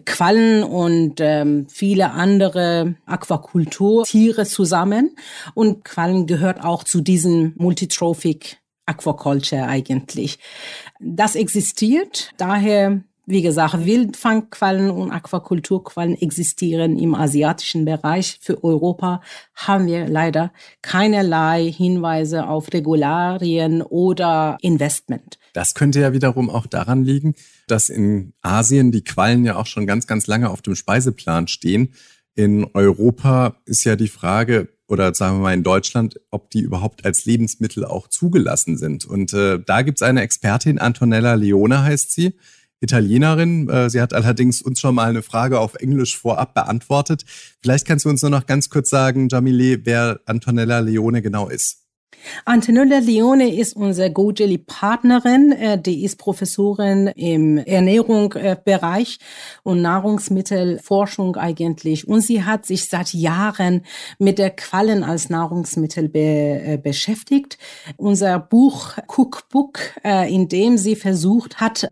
Quallen 0.05 0.63
und 0.63 1.15
ähm, 1.19 1.67
viele 1.69 2.11
andere 2.11 2.95
Aquakulturtiere 3.05 4.45
zusammen. 4.45 5.15
Und 5.53 5.85
Quallen 5.85 6.27
gehört 6.27 6.63
auch 6.63 6.83
zu 6.83 7.01
diesem 7.01 7.53
Multitrophic 7.55 8.59
Aquaculture 8.85 9.63
eigentlich. 9.63 10.39
Das 10.99 11.35
existiert, 11.35 12.31
daher 12.37 13.01
wie 13.27 13.41
gesagt, 13.41 13.85
Wildfangquallen 13.85 14.89
und 14.89 15.11
Aquakulturquallen 15.11 16.15
existieren 16.15 16.97
im 16.97 17.13
asiatischen 17.13 17.83
Bereich. 17.83 18.39
Für 18.41 18.63
Europa 18.63 19.21
haben 19.53 19.85
wir 19.85 20.07
leider 20.07 20.53
keinerlei 20.81 21.69
Hinweise 21.69 22.47
auf 22.47 22.71
Regularien 22.73 23.81
oder 23.81 24.57
Investment. 24.61 25.37
Das 25.51 25.75
könnte 25.75 25.99
ja 25.99 26.13
wiederum 26.13 26.49
auch 26.49 26.67
daran 26.67 27.03
liegen, 27.03 27.35
dass 27.67 27.89
in 27.89 28.33
Asien 28.41 28.93
die 28.93 29.03
Quallen 29.03 29.43
ja 29.43 29.57
auch 29.57 29.65
schon 29.65 29.85
ganz, 29.85 30.07
ganz 30.07 30.27
lange 30.27 30.49
auf 30.49 30.61
dem 30.61 30.75
Speiseplan 30.75 31.49
stehen. 31.49 31.93
In 32.33 32.65
Europa 32.73 33.57
ist 33.65 33.83
ja 33.83 33.97
die 33.97 34.07
Frage, 34.07 34.69
oder 34.87 35.13
sagen 35.13 35.37
wir 35.39 35.41
mal 35.41 35.53
in 35.53 35.63
Deutschland, 35.63 36.21
ob 36.31 36.49
die 36.49 36.61
überhaupt 36.61 37.03
als 37.03 37.25
Lebensmittel 37.25 37.83
auch 37.83 38.07
zugelassen 38.07 38.77
sind. 38.77 39.03
Und 39.05 39.33
äh, 39.33 39.59
da 39.59 39.81
gibt's 39.81 40.01
eine 40.01 40.21
Expertin, 40.21 40.79
Antonella 40.79 41.33
Leone 41.33 41.83
heißt 41.83 42.13
sie, 42.13 42.35
Italienerin. 42.79 43.69
Äh, 43.69 43.89
sie 43.89 44.01
hat 44.01 44.13
allerdings 44.13 44.61
uns 44.61 44.79
schon 44.79 44.95
mal 44.95 45.09
eine 45.09 45.23
Frage 45.23 45.59
auf 45.59 45.75
Englisch 45.75 46.17
vorab 46.17 46.53
beantwortet. 46.53 47.25
Vielleicht 47.61 47.87
kannst 47.87 48.05
du 48.05 48.09
uns 48.09 48.21
nur 48.21 48.31
noch 48.31 48.45
ganz 48.45 48.69
kurz 48.69 48.89
sagen, 48.89 49.29
Jamile, 49.29 49.85
wer 49.85 50.19
Antonella 50.25 50.79
Leone 50.79 51.21
genau 51.21 51.49
ist. 51.49 51.83
Antonella 52.45 52.99
Leone 52.99 53.53
ist 53.55 53.75
unsere 53.75 54.11
GoJelly-Partnerin. 54.11 55.51
Äh, 55.51 55.81
die 55.81 56.03
ist 56.03 56.17
Professorin 56.17 57.07
im 57.07 57.57
Ernährungsbereich 57.57 59.19
und 59.63 59.81
Nahrungsmittelforschung 59.81 61.35
eigentlich. 61.35 62.07
Und 62.07 62.21
sie 62.21 62.43
hat 62.43 62.65
sich 62.65 62.85
seit 62.85 63.13
Jahren 63.13 63.85
mit 64.19 64.39
der 64.39 64.51
Quallen 64.51 65.03
als 65.03 65.29
Nahrungsmittel 65.29 66.09
be 66.09 66.19
äh, 66.19 66.79
beschäftigt. 66.81 67.57
Unser 67.97 68.39
Buch 68.39 68.97
Cookbook, 69.07 69.79
in 70.03 70.47
dem 70.47 70.77
sie 70.77 70.95
versucht 70.95 71.59
hat, 71.59 71.89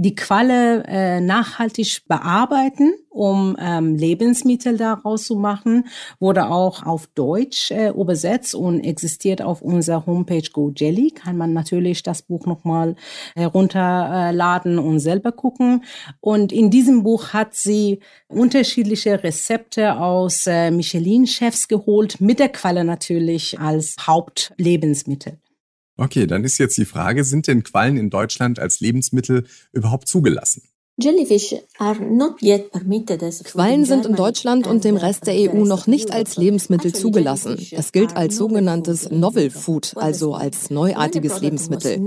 die 0.00 0.14
Qualle 0.14 0.84
äh, 0.86 1.20
nachhaltig 1.20 2.02
bearbeiten, 2.06 2.92
um 3.10 3.56
ähm, 3.58 3.96
Lebensmittel 3.96 4.76
daraus 4.76 5.24
zu 5.24 5.34
machen, 5.34 5.88
wurde 6.20 6.50
auch 6.50 6.86
auf 6.86 7.08
Deutsch 7.08 7.72
äh, 7.72 7.88
übersetzt 7.88 8.54
und 8.54 8.80
existiert 8.84 9.42
auf 9.42 9.60
unserer 9.60 10.06
Homepage 10.06 10.48
Go 10.52 10.72
Jelly. 10.74 11.10
Kann 11.10 11.36
man 11.36 11.52
natürlich 11.52 12.04
das 12.04 12.22
Buch 12.22 12.46
nochmal 12.46 12.94
herunterladen 13.34 14.78
und 14.78 15.00
selber 15.00 15.32
gucken. 15.32 15.82
Und 16.20 16.52
in 16.52 16.70
diesem 16.70 17.02
Buch 17.02 17.32
hat 17.32 17.56
sie 17.56 17.98
unterschiedliche 18.28 19.24
Rezepte 19.24 19.98
aus 19.98 20.46
äh, 20.46 20.70
Michelin-Chefs 20.70 21.66
geholt, 21.66 22.20
mit 22.20 22.38
der 22.38 22.50
Qualle 22.50 22.84
natürlich 22.84 23.58
als 23.58 23.96
Hauptlebensmittel. 24.06 25.38
Okay, 26.00 26.28
dann 26.28 26.44
ist 26.44 26.58
jetzt 26.58 26.78
die 26.78 26.84
Frage, 26.84 27.24
sind 27.24 27.48
denn 27.48 27.64
Quallen 27.64 27.96
in 27.96 28.08
Deutschland 28.08 28.60
als 28.60 28.78
Lebensmittel 28.78 29.46
überhaupt 29.72 30.06
zugelassen? 30.06 30.62
Quallen 33.44 33.84
sind 33.84 34.04
in 34.04 34.16
Deutschland 34.16 34.66
und 34.66 34.82
dem 34.82 34.96
Rest 34.96 35.28
der 35.28 35.34
EU 35.34 35.64
noch 35.64 35.86
nicht 35.86 36.12
als 36.12 36.36
Lebensmittel 36.36 36.92
zugelassen. 36.92 37.56
Es 37.70 37.92
gilt 37.92 38.16
als 38.16 38.36
sogenanntes 38.36 39.08
Novel 39.08 39.50
Food, 39.50 39.92
also 39.94 40.34
als 40.34 40.70
neuartiges 40.70 41.40
Lebensmittel. 41.40 42.04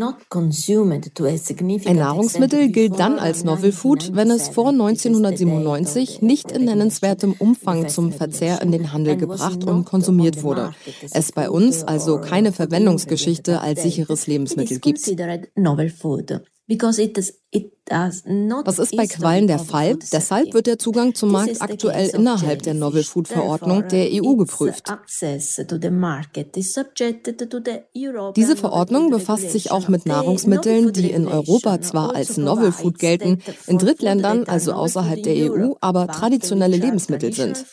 Ein 1.85 1.95
Nahrungsmittel 1.95 2.69
gilt 2.69 2.99
dann 2.99 3.17
als 3.17 3.45
Novel 3.45 3.71
Food, 3.71 4.13
wenn 4.13 4.29
es 4.29 4.49
vor 4.49 4.69
1997 4.69 6.21
nicht 6.21 6.51
in 6.51 6.65
nennenswertem 6.65 7.33
Umfang 7.39 7.87
zum 7.87 8.11
Verzehr 8.11 8.61
in 8.61 8.73
den 8.73 8.91
Handel 8.91 9.15
gebracht 9.15 9.63
und 9.63 9.85
konsumiert 9.85 10.43
wurde. 10.43 10.75
Es 11.13 11.31
bei 11.31 11.49
uns 11.49 11.83
also 11.85 12.19
keine 12.19 12.51
Verwendungsgeschichte 12.51 13.61
als 13.61 13.83
sicheres 13.83 14.27
Lebensmittel 14.27 14.79
gibt. 14.79 14.99
Das 17.91 18.79
ist 18.79 18.95
bei 18.95 19.05
Quallen 19.05 19.47
der 19.47 19.59
Fall. 19.59 19.97
Deshalb 20.11 20.53
wird 20.53 20.67
der 20.67 20.79
Zugang 20.79 21.13
zum 21.13 21.31
Markt 21.31 21.61
aktuell 21.61 22.09
innerhalb 22.09 22.63
der 22.63 22.73
Novel 22.73 23.03
Food 23.03 23.27
Verordnung 23.27 23.87
der 23.89 24.09
EU 24.11 24.35
geprüft. 24.35 24.93
Diese 28.35 28.55
Verordnung 28.55 29.09
befasst 29.09 29.51
sich 29.51 29.71
auch 29.71 29.87
mit 29.89 30.05
Nahrungsmitteln, 30.05 30.93
die 30.93 31.11
in 31.11 31.27
Europa 31.27 31.81
zwar 31.81 32.15
als 32.15 32.37
Novel 32.37 32.71
Food 32.71 32.99
gelten, 32.99 33.39
in 33.67 33.77
Drittländern, 33.77 34.45
also 34.45 34.73
außerhalb 34.73 35.21
der 35.21 35.51
EU, 35.51 35.73
aber 35.81 36.07
traditionelle 36.07 36.77
Lebensmittel 36.77 37.33
sind. 37.33 37.65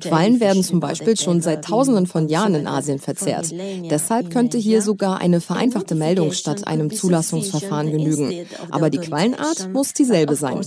Quallen 0.00 0.40
werden 0.40 0.62
zum 0.62 0.80
Beispiel 0.80 1.16
schon 1.16 1.42
seit 1.42 1.64
Tausenden 1.64 2.06
von 2.06 2.28
Jahren 2.28 2.54
in 2.54 2.66
Asien 2.66 2.98
verzehrt. 2.98 3.52
Deshalb 3.90 4.30
könnte 4.30 4.56
hier 4.56 4.80
sogar 4.80 5.20
eine 5.20 5.40
vereinfachte 5.42 5.94
Meldung 5.94 6.32
statt 6.32 6.66
einem 6.66 6.90
Zulassungsverfahren 6.90 7.90
genügen. 7.90 8.46
Aber 8.70 8.88
die 8.88 8.98
Quallenart 8.98 9.72
muss 9.72 9.92
dieselbe 9.92 10.36
sein. 10.36 10.60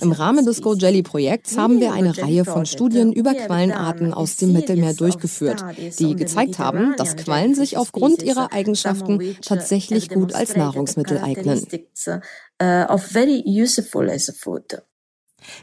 Im 0.00 0.12
Rahmen 0.12 0.46
des 0.46 0.62
Go 0.62 0.74
Jelly 0.74 1.02
Projekts 1.02 1.56
haben 1.56 1.78
wir 1.78 1.92
eine 1.92 2.16
Reihe 2.18 2.44
von 2.44 2.66
Studien 2.66 3.12
über 3.12 3.34
Quallenarten 3.34 4.14
aus 4.14 4.36
dem 4.36 4.52
Mittelmeer 4.52 4.94
durchgeführt, 4.94 5.62
die 5.98 6.16
gezeigt 6.16 6.58
haben, 6.58 6.94
dass 6.96 7.16
Quallen 7.16 7.54
sich 7.54 7.76
aufgrund 7.76 8.22
ihrer 8.22 8.52
Eigenschaften 8.52 9.36
tatsächlich 9.42 10.08
gut 10.08 10.34
als 10.34 10.56
Nahrungsmittel 10.56 11.18
eignen. 11.18 11.66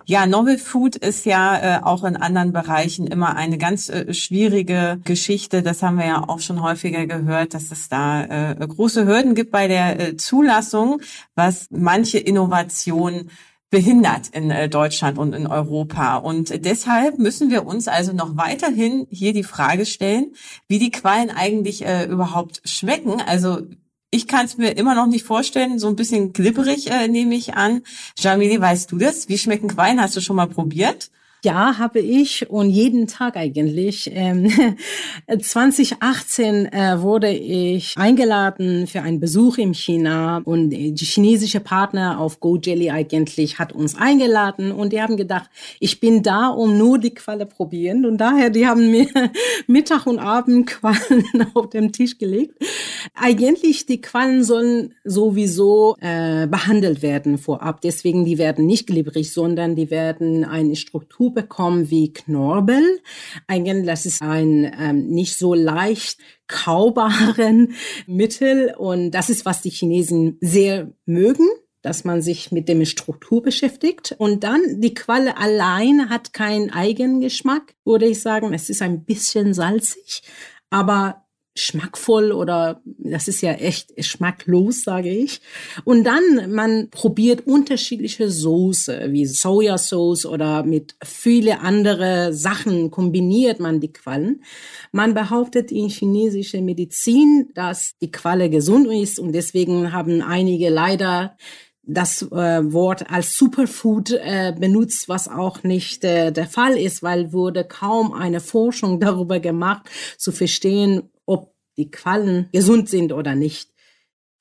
Ja, 0.06 0.26
Novel 0.26 0.58
Food 0.58 0.96
ist 0.96 1.26
ja 1.26 1.78
äh, 1.78 1.84
auch 1.84 2.04
in 2.04 2.16
anderen 2.16 2.52
Bereichen 2.52 3.08
immer 3.08 3.36
eine 3.36 3.58
ganz 3.58 3.90
äh, 3.90 4.14
schwierige 4.14 5.00
Geschichte. 5.04 5.62
Das 5.62 5.84
haben 5.84 5.98
wir 5.98 6.06
ja 6.06 6.24
auch 6.28 6.40
schon 6.40 6.62
häufiger 6.62 7.06
gehört, 7.06 7.54
dass 7.54 7.72
es 7.72 7.90
da 7.90 8.24
äh, 8.24 8.56
große 8.56 9.06
Hürden 9.06 9.36
gibt 9.36 9.52
bei 9.52 9.68
der 9.68 10.00
äh, 10.00 10.18
Zulassung, 10.18 11.02
was 11.36 11.68
manche 11.70 12.20
Innovationen 12.20 13.30
behindert 13.70 14.30
in 14.30 14.50
äh, 14.50 14.68
Deutschland 14.68 15.18
und 15.18 15.34
in 15.34 15.46
Europa. 15.46 16.18
Und 16.18 16.66
deshalb 16.66 17.20
müssen 17.20 17.52
wir 17.52 17.66
uns 17.66 17.88
also 17.88 18.14
noch 18.14 18.36
weiterhin 18.36 19.06
hier 19.12 19.34
die 19.34 19.44
Frage 19.44 19.86
stellen, 19.86 20.34
wie 20.68 20.80
die 20.80 20.92
Quallen 20.92 21.30
eigentlich 21.30 21.86
äh, 21.86 22.06
überhaupt 22.06 22.62
schmecken. 22.66 23.22
Also 23.22 23.62
ich 24.12 24.28
kann 24.28 24.46
es 24.46 24.58
mir 24.58 24.78
immer 24.78 24.96
noch 24.96 25.08
nicht 25.08 25.26
vorstellen, 25.26 25.80
so 25.80 25.88
ein 25.88 25.96
bisschen 25.96 26.34
glibberig 26.34 26.90
äh, 26.90 27.08
nehme 27.08 27.36
ich 27.36 27.54
an. 27.54 27.84
Jamili, 28.18 28.60
weißt 28.60 28.92
du 28.92 28.98
das? 28.98 29.30
Wie 29.30 29.38
schmecken 29.38 29.68
Quallen? 29.68 30.02
Hast 30.02 30.16
du 30.16 30.22
schon 30.22 30.36
mal 30.36 30.48
probiert? 30.48 31.12
Ja, 31.42 31.78
habe 31.78 32.00
ich 32.00 32.50
und 32.50 32.70
jeden 32.70 33.08
Tag 33.08 33.38
eigentlich. 33.38 34.12
Ähm, 34.14 34.52
2018 35.40 36.66
äh, 36.66 37.02
wurde 37.02 37.30
ich 37.32 37.98
eingeladen 37.98 38.88
für 38.88 39.04
einen 39.04 39.22
Besuch 39.22 39.58
in 39.58 39.74
China 39.74 40.42
und 40.44 40.72
die 40.72 40.94
chinesische 40.98 41.62
Partner 41.62 42.20
auf 42.20 42.42
Go 42.42 42.58
Jelly 42.58 42.90
eigentlich 42.90 43.58
hat 43.58 43.72
uns 43.72 43.96
eingeladen 43.96 44.74
und 44.74 44.92
die 44.92 45.02
haben 45.02 45.16
gedacht, 45.16 45.50
ich 45.80 46.02
bin 46.02 46.24
da, 46.24 46.50
um 46.50 46.78
nur 46.78 47.00
die 47.00 47.14
Qualle 47.14 47.46
probieren 47.46 48.06
und 48.06 48.18
daher 48.18 48.50
die 48.50 48.68
haben 48.68 48.92
mir 48.92 49.08
Mittag 49.68 50.08
und 50.08 50.20
Abend 50.20 50.68
Quallen 50.68 51.24
auf 51.54 51.70
dem 51.70 51.94
Tisch 51.94 52.18
gelegt. 52.18 52.56
Eigentlich 53.14 53.86
die 53.86 54.02
Quallen 54.02 54.44
sollen 54.44 54.94
sowieso 55.04 55.96
äh, 56.00 56.48
behandelt 56.48 57.02
werden 57.02 57.38
vorab, 57.38 57.82
deswegen 57.82 58.26
die 58.26 58.38
werden 58.38 58.66
nicht 58.66 58.88
glibberig, 58.88 59.34
sondern 59.34 59.76
die 59.76 59.90
werden 59.90 60.46
eine 60.46 60.76
Struktur 60.76 61.34
bekommen 61.34 61.90
wie 61.90 62.14
Knorbel. 62.14 63.00
Eigentlich, 63.48 63.86
das 63.86 64.06
ist 64.06 64.22
ein 64.22 64.72
ähm, 64.80 65.08
nicht 65.08 65.38
so 65.38 65.54
leicht 65.54 66.20
kaubaren 66.48 67.74
Mittel 68.08 68.74
und 68.78 69.12
das 69.12 69.30
ist, 69.30 69.46
was 69.46 69.62
die 69.62 69.70
Chinesen 69.70 70.38
sehr 70.42 70.92
mögen 71.06 71.48
dass 71.82 72.04
man 72.04 72.22
sich 72.22 72.52
mit 72.52 72.68
dem 72.68 72.84
Struktur 72.86 73.42
beschäftigt. 73.42 74.14
Und 74.18 74.44
dann 74.44 74.82
die 74.82 74.94
Qualle 74.94 75.38
allein 75.38 76.10
hat 76.10 76.34
keinen 76.34 76.72
Eigengeschmack, 76.72 77.76
würde 77.86 78.08
ich 78.08 78.22
sagen. 78.22 78.54
Es 78.54 78.70
ist 78.70 78.82
ein 78.82 79.06
bisschen 79.06 79.54
salzig, 79.54 80.24
aber 80.70 81.26
schmackvoll 81.56 82.32
oder 82.32 82.82
das 82.86 83.28
ist 83.28 83.42
ja 83.42 83.54
echt 83.54 84.04
schmacklos, 84.06 84.84
sage 84.84 85.10
ich. 85.10 85.42
Und 85.84 86.04
dann, 86.04 86.52
man 86.52 86.90
probiert 86.90 87.48
unterschiedliche 87.48 88.30
Soße, 88.30 89.08
wie 89.10 89.26
Sojasauce 89.26 90.26
oder 90.26 90.64
mit 90.64 90.96
viele 91.04 91.60
andere 91.60 92.34
Sachen 92.34 92.92
kombiniert 92.92 93.60
man 93.60 93.80
die 93.80 93.92
Quallen. 93.92 94.44
Man 94.92 95.14
behauptet 95.14 95.72
in 95.72 95.90
chinesischer 95.90 96.62
Medizin, 96.62 97.50
dass 97.54 97.94
die 98.02 98.12
Qualle 98.12 98.50
gesund 98.50 98.88
ist 98.88 99.20
und 99.20 99.34
deswegen 99.34 99.92
haben 99.92 100.22
einige 100.22 100.70
leider 100.70 101.36
das 101.90 102.22
äh, 102.22 102.72
Wort 102.72 103.10
als 103.10 103.36
Superfood 103.36 104.12
äh, 104.12 104.54
benutzt, 104.58 105.10
was 105.10 105.28
auch 105.28 105.64
nicht 105.64 106.04
äh, 106.04 106.32
der 106.32 106.46
Fall 106.46 106.78
ist, 106.78 107.02
weil 107.02 107.34
wurde 107.34 107.64
kaum 107.64 108.14
eine 108.14 108.40
Forschung 108.40 109.00
darüber 109.00 109.40
gemacht, 109.40 109.90
zu 110.18 110.32
verstehen, 110.32 111.10
die 111.80 111.90
Quallen 111.90 112.50
gesund 112.52 112.90
sind 112.90 113.12
oder 113.12 113.34
nicht. 113.34 113.72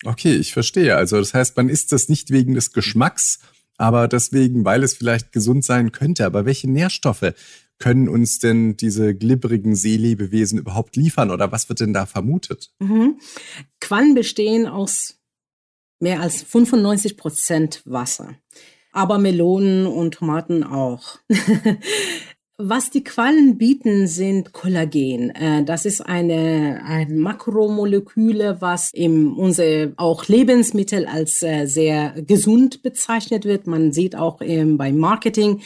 Okay, 0.04 0.34
ich 0.34 0.52
verstehe. 0.52 0.96
Also 0.96 1.18
das 1.18 1.32
heißt, 1.32 1.56
man 1.56 1.68
isst 1.68 1.92
das 1.92 2.08
nicht 2.08 2.30
wegen 2.30 2.54
des 2.54 2.72
Geschmacks, 2.72 3.38
aber 3.76 4.08
deswegen, 4.08 4.64
weil 4.64 4.82
es 4.82 4.94
vielleicht 4.94 5.32
gesund 5.32 5.64
sein 5.64 5.92
könnte. 5.92 6.26
Aber 6.26 6.44
welche 6.44 6.70
Nährstoffe 6.70 7.32
können 7.78 8.08
uns 8.08 8.40
denn 8.40 8.76
diese 8.76 9.14
glibberigen 9.14 9.76
Seelebewesen 9.76 10.58
überhaupt 10.58 10.96
liefern 10.96 11.30
oder 11.30 11.52
was 11.52 11.68
wird 11.68 11.80
denn 11.80 11.92
da 11.92 12.06
vermutet? 12.06 12.72
Mhm. 12.80 13.18
Quallen 13.80 14.14
bestehen 14.14 14.66
aus 14.66 15.14
mehr 16.00 16.20
als 16.20 16.42
95 16.42 17.16
Prozent 17.16 17.82
Wasser 17.84 18.36
aber 18.92 19.18
Melonen 19.18 19.86
und 19.86 20.14
Tomaten 20.14 20.64
auch. 20.64 21.18
Was 22.60 22.90
die 22.90 23.04
Quallen 23.04 23.56
bieten, 23.56 24.08
sind 24.08 24.52
Kollagen. 24.52 25.30
Äh, 25.30 25.62
das 25.62 25.84
ist 25.84 26.00
eine, 26.00 26.80
ein 26.84 27.20
Makromoleküle, 27.20 28.60
was 28.60 28.90
in 28.92 29.32
unser 29.32 29.92
auch 29.96 30.26
Lebensmittel 30.26 31.06
als 31.06 31.40
äh, 31.44 31.66
sehr 31.66 32.20
gesund 32.20 32.82
bezeichnet 32.82 33.44
wird. 33.44 33.68
Man 33.68 33.92
sieht 33.92 34.16
auch 34.16 34.38
beim 34.40 34.98
Marketing, 34.98 35.60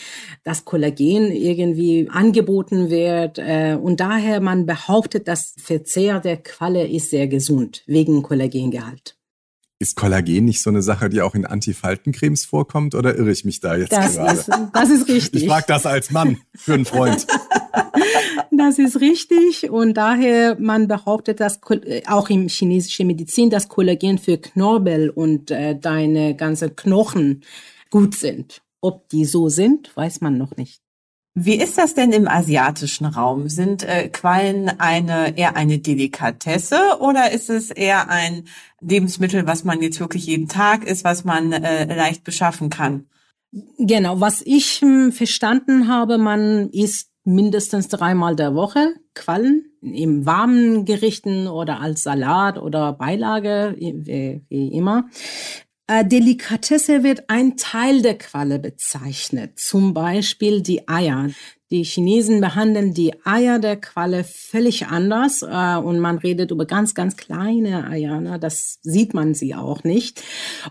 dass 0.45 0.67
Kollagen 0.67 1.33
irgendwie 1.33 2.11
angeboten 2.13 2.91
wird. 2.91 3.39
Äh, 3.39 3.79
und 3.81 4.01
daher 4.01 4.43
man 4.43 4.67
behauptet, 4.67 5.29
das 5.29 5.55
Verzehr 5.57 6.21
der 6.21 6.43
Qualle 6.43 6.87
ist 6.87 7.09
sehr 7.09 7.27
gesund 7.27 7.85
wegen 7.87 8.23
Kollagengehalt. 8.23 9.17
Ist 9.83 9.97
Kollagen 9.97 10.45
nicht 10.45 10.63
so 10.63 10.71
eine 10.71 10.81
Sache, 10.81 11.09
die 11.09 11.23
auch 11.23 11.35
in 11.35 11.45
Antifaltencremes 11.45 12.45
vorkommt 12.45 12.95
oder 12.95 13.19
irre 13.19 13.33
ich 13.33 13.45
mich 13.45 13.59
da 13.59 13.75
jetzt 13.75 13.91
das 13.91 14.15
gerade? 14.15 14.39
Ist, 14.39 14.49
das 14.73 14.91
ist 14.91 15.09
richtig. 15.09 15.43
Ich 15.43 15.49
frage 15.49 15.65
das 15.67 15.87
als 15.87 16.13
Mann 16.13 16.39
für 16.55 16.75
einen 16.75 16.85
Freund. 16.85 17.27
Das 18.55 18.79
ist 18.79 19.01
richtig 19.01 19.71
und 19.71 19.95
daher 19.95 20.57
man 20.61 20.87
behauptet, 20.87 21.41
dass 21.41 21.59
auch 22.07 22.29
im 22.29 22.49
chinesischen 22.49 23.07
Medizin, 23.07 23.49
dass 23.49 23.69
Kollagen 23.69 24.19
für 24.19 24.37
Knorpel 24.37 25.09
und 25.09 25.51
äh, 25.51 25.75
deine 25.77 26.37
ganze 26.37 26.69
Knochen 26.69 27.43
gut 27.91 28.15
sind. 28.15 28.61
Ob 28.83 29.09
die 29.09 29.25
so 29.25 29.49
sind, 29.49 29.91
weiß 29.97 30.21
man 30.21 30.37
noch 30.37 30.55
nicht. 30.57 30.82
Wie 31.35 31.57
ist 31.57 31.79
das 31.79 31.95
denn 31.95 32.13
im 32.13 32.29
asiatischen 32.29 33.07
Raum? 33.07 33.49
Sind 33.49 33.85
äh, 33.85 34.09
Quallen 34.09 34.69
eine 34.69 35.39
eher 35.39 35.57
eine 35.57 35.79
Delikatesse 35.79 36.99
oder 37.01 37.33
ist 37.33 37.49
es 37.49 37.71
eher 37.71 38.11
ein 38.11 38.45
Lebensmittel, 38.81 39.47
was 39.47 39.65
man 39.65 39.81
jetzt 39.81 39.99
wirklich 39.99 40.27
jeden 40.27 40.49
Tag 40.49 40.85
isst, 40.85 41.05
was 41.05 41.25
man 41.25 41.53
äh, 41.53 41.95
leicht 41.95 42.23
beschaffen 42.25 42.69
kann? 42.69 43.07
Genau, 43.79 44.21
was 44.21 44.43
ich 44.43 44.81
hm, 44.83 45.13
verstanden 45.13 45.89
habe, 45.89 46.19
man 46.19 46.69
isst 46.71 47.11
mindestens 47.25 47.89
dreimal 47.89 48.37
der 48.37 48.55
Woche 48.55 48.95
Quallen 49.15 49.67
im 49.81 50.27
warmen 50.27 50.85
Gerichten 50.85 51.47
oder 51.49 51.81
als 51.81 52.03
Salat 52.03 52.59
oder 52.59 52.93
Beilage, 52.93 53.75
wie, 53.79 54.43
wie 54.49 54.69
immer. 54.69 55.09
Äh, 55.93 56.07
Delikatesse 56.07 57.03
wird 57.03 57.29
ein 57.29 57.59
Teil 57.59 58.01
der 58.01 58.17
Qualle 58.17 58.59
bezeichnet, 58.59 59.59
zum 59.59 59.93
Beispiel 59.93 60.63
die 60.63 60.89
Eier. 60.89 61.29
Die 61.71 61.85
Chinesen 61.85 62.41
behandeln 62.41 62.95
die 62.95 63.13
Eier 63.27 63.59
der 63.59 63.77
Qualle 63.77 64.25
völlig 64.25 64.87
anders 64.87 65.43
äh, 65.43 65.77
und 65.77 65.99
man 65.99 66.17
redet 66.17 66.51
über 66.51 66.65
ganz, 66.65 66.95
ganz 66.95 67.17
kleine 67.17 67.91
Eier. 67.91 68.21
Ne? 68.23 68.39
Das 68.39 68.79
sieht 68.81 69.13
man 69.13 69.35
sie 69.35 69.55
auch 69.55 69.85
nicht. 69.85 70.23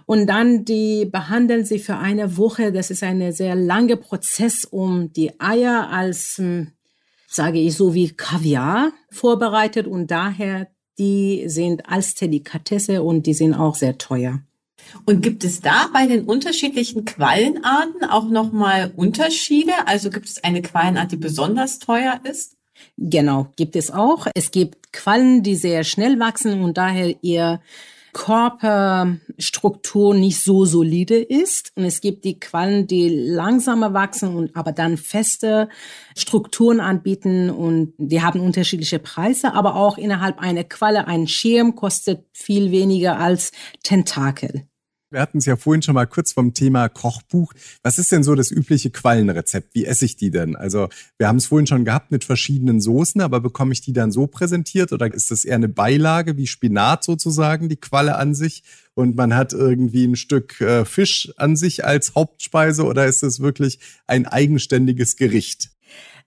Und 0.08 0.26
dann 0.26 0.66
die 0.66 1.06
behandeln 1.06 1.66
sie 1.66 1.78
für 1.78 1.98
eine 1.98 2.38
Woche. 2.38 2.72
Das 2.72 2.90
ist 2.90 3.04
ein 3.04 3.32
sehr 3.32 3.54
langer 3.54 3.98
Prozess, 3.98 4.66
um 4.66 5.14
die 5.14 5.40
Eier 5.40 5.90
als, 5.92 6.38
hm, 6.38 6.72
sage 7.28 7.60
ich 7.60 7.76
so 7.76 7.94
wie 7.94 8.10
Kaviar 8.10 8.92
vorbereitet 9.12 9.86
und 9.86 10.10
daher 10.10 10.68
die 10.98 11.44
sind 11.46 11.88
als 11.88 12.16
Delikatesse 12.16 13.04
und 13.04 13.28
die 13.28 13.36
sind 13.36 13.54
auch 13.54 13.76
sehr 13.76 14.00
teuer. 14.00 14.42
Und 15.06 15.22
gibt 15.22 15.44
es 15.44 15.62
da 15.62 15.90
bei 15.94 16.08
den 16.08 16.26
unterschiedlichen 16.26 17.06
Quallenarten 17.06 18.04
auch 18.04 18.30
nochmal 18.30 18.92
Unterschiede? 18.96 19.74
Also 19.86 20.10
gibt 20.10 20.28
es 20.28 20.44
eine 20.44 20.62
Quallenart, 20.62 21.12
die 21.12 21.18
besonders 21.18 21.80
teuer 21.80 22.20
ist? 22.24 22.58
Genau, 22.98 23.48
gibt 23.56 23.76
es 23.76 23.92
auch. 23.92 24.28
Es 24.36 24.52
gibt 24.52 24.94
Quallen, 24.94 25.44
die 25.44 25.56
sehr 25.56 25.84
schnell 25.84 26.20
wachsen 26.20 26.62
und 26.62 26.78
daher 26.78 27.16
ihr 27.22 27.62
Körperstruktur 28.14 30.14
nicht 30.14 30.44
so 30.44 30.66
solide 30.66 31.16
ist. 31.16 31.72
Und 31.76 31.86
es 31.86 32.02
gibt 32.02 32.26
die 32.26 32.40
Quallen, 32.40 32.86
die 32.88 33.10
langsamer 33.10 33.94
wachsen 33.94 34.36
und 34.36 34.56
aber 34.56 34.74
dann 34.74 34.98
feste 34.98 35.70
Strukturen 36.18 36.80
anbieten 36.80 37.50
und 37.50 37.94
die 37.98 38.22
haben 38.22 38.42
unterschiedliche 38.42 39.00
Preise. 39.00 39.54
Aber 39.54 39.76
auch 39.76 39.98
innerhalb 39.98 40.38
einer 40.40 40.64
Qualle 40.64 41.08
ein 41.08 41.28
Schirm 41.28 41.76
kostet 41.76 42.26
viel 42.34 42.72
weniger 42.72 43.20
als 43.20 43.52
Tentakel. 43.84 44.68
Wir 45.12 45.20
hatten 45.20 45.40
es 45.40 45.46
ja 45.46 45.58
vorhin 45.58 45.82
schon 45.82 45.96
mal 45.96 46.06
kurz 46.06 46.32
vom 46.32 46.54
Thema 46.54 46.88
Kochbuch. 46.88 47.52
Was 47.84 48.00
ist 48.00 48.14
denn 48.14 48.24
so 48.24 48.34
das 48.34 48.50
übliche 48.50 48.92
Quallenrezept? 48.92 49.76
Wie 49.76 49.86
esse 49.86 50.06
ich 50.06 50.16
die 50.16 50.32
denn? 50.32 50.56
Also 50.56 50.88
wir 51.18 51.28
haben 51.28 51.36
es 51.36 51.48
vorhin 51.48 51.68
schon 51.68 51.84
gehabt 51.84 52.12
mit 52.12 52.24
verschiedenen 52.24 52.80
Soßen, 52.80 53.20
aber 53.20 53.42
bekomme 53.42 53.74
ich 53.74 53.82
die 53.82 53.92
dann 53.92 54.14
so 54.14 54.28
präsentiert 54.28 54.94
oder 54.94 55.14
ist 55.14 55.30
das 55.30 55.44
eher 55.44 55.56
eine 55.56 55.68
Beilage 55.68 56.38
wie 56.38 56.48
Spinat 56.48 57.04
sozusagen, 57.04 57.68
die 57.68 57.76
Qualle 57.76 58.16
an 58.16 58.34
sich? 58.34 58.64
Und 58.94 59.18
man 59.18 59.36
hat 59.36 59.52
irgendwie 59.52 60.06
ein 60.06 60.16
Stück 60.16 60.62
äh, 60.62 60.86
Fisch 60.86 61.34
an 61.36 61.58
sich 61.58 61.84
als 61.84 62.16
Hauptspeise 62.16 62.86
oder 62.86 63.06
ist 63.06 63.22
es 63.22 63.42
wirklich 63.42 63.80
ein 64.08 64.26
eigenständiges 64.26 65.18
Gericht? 65.18 65.72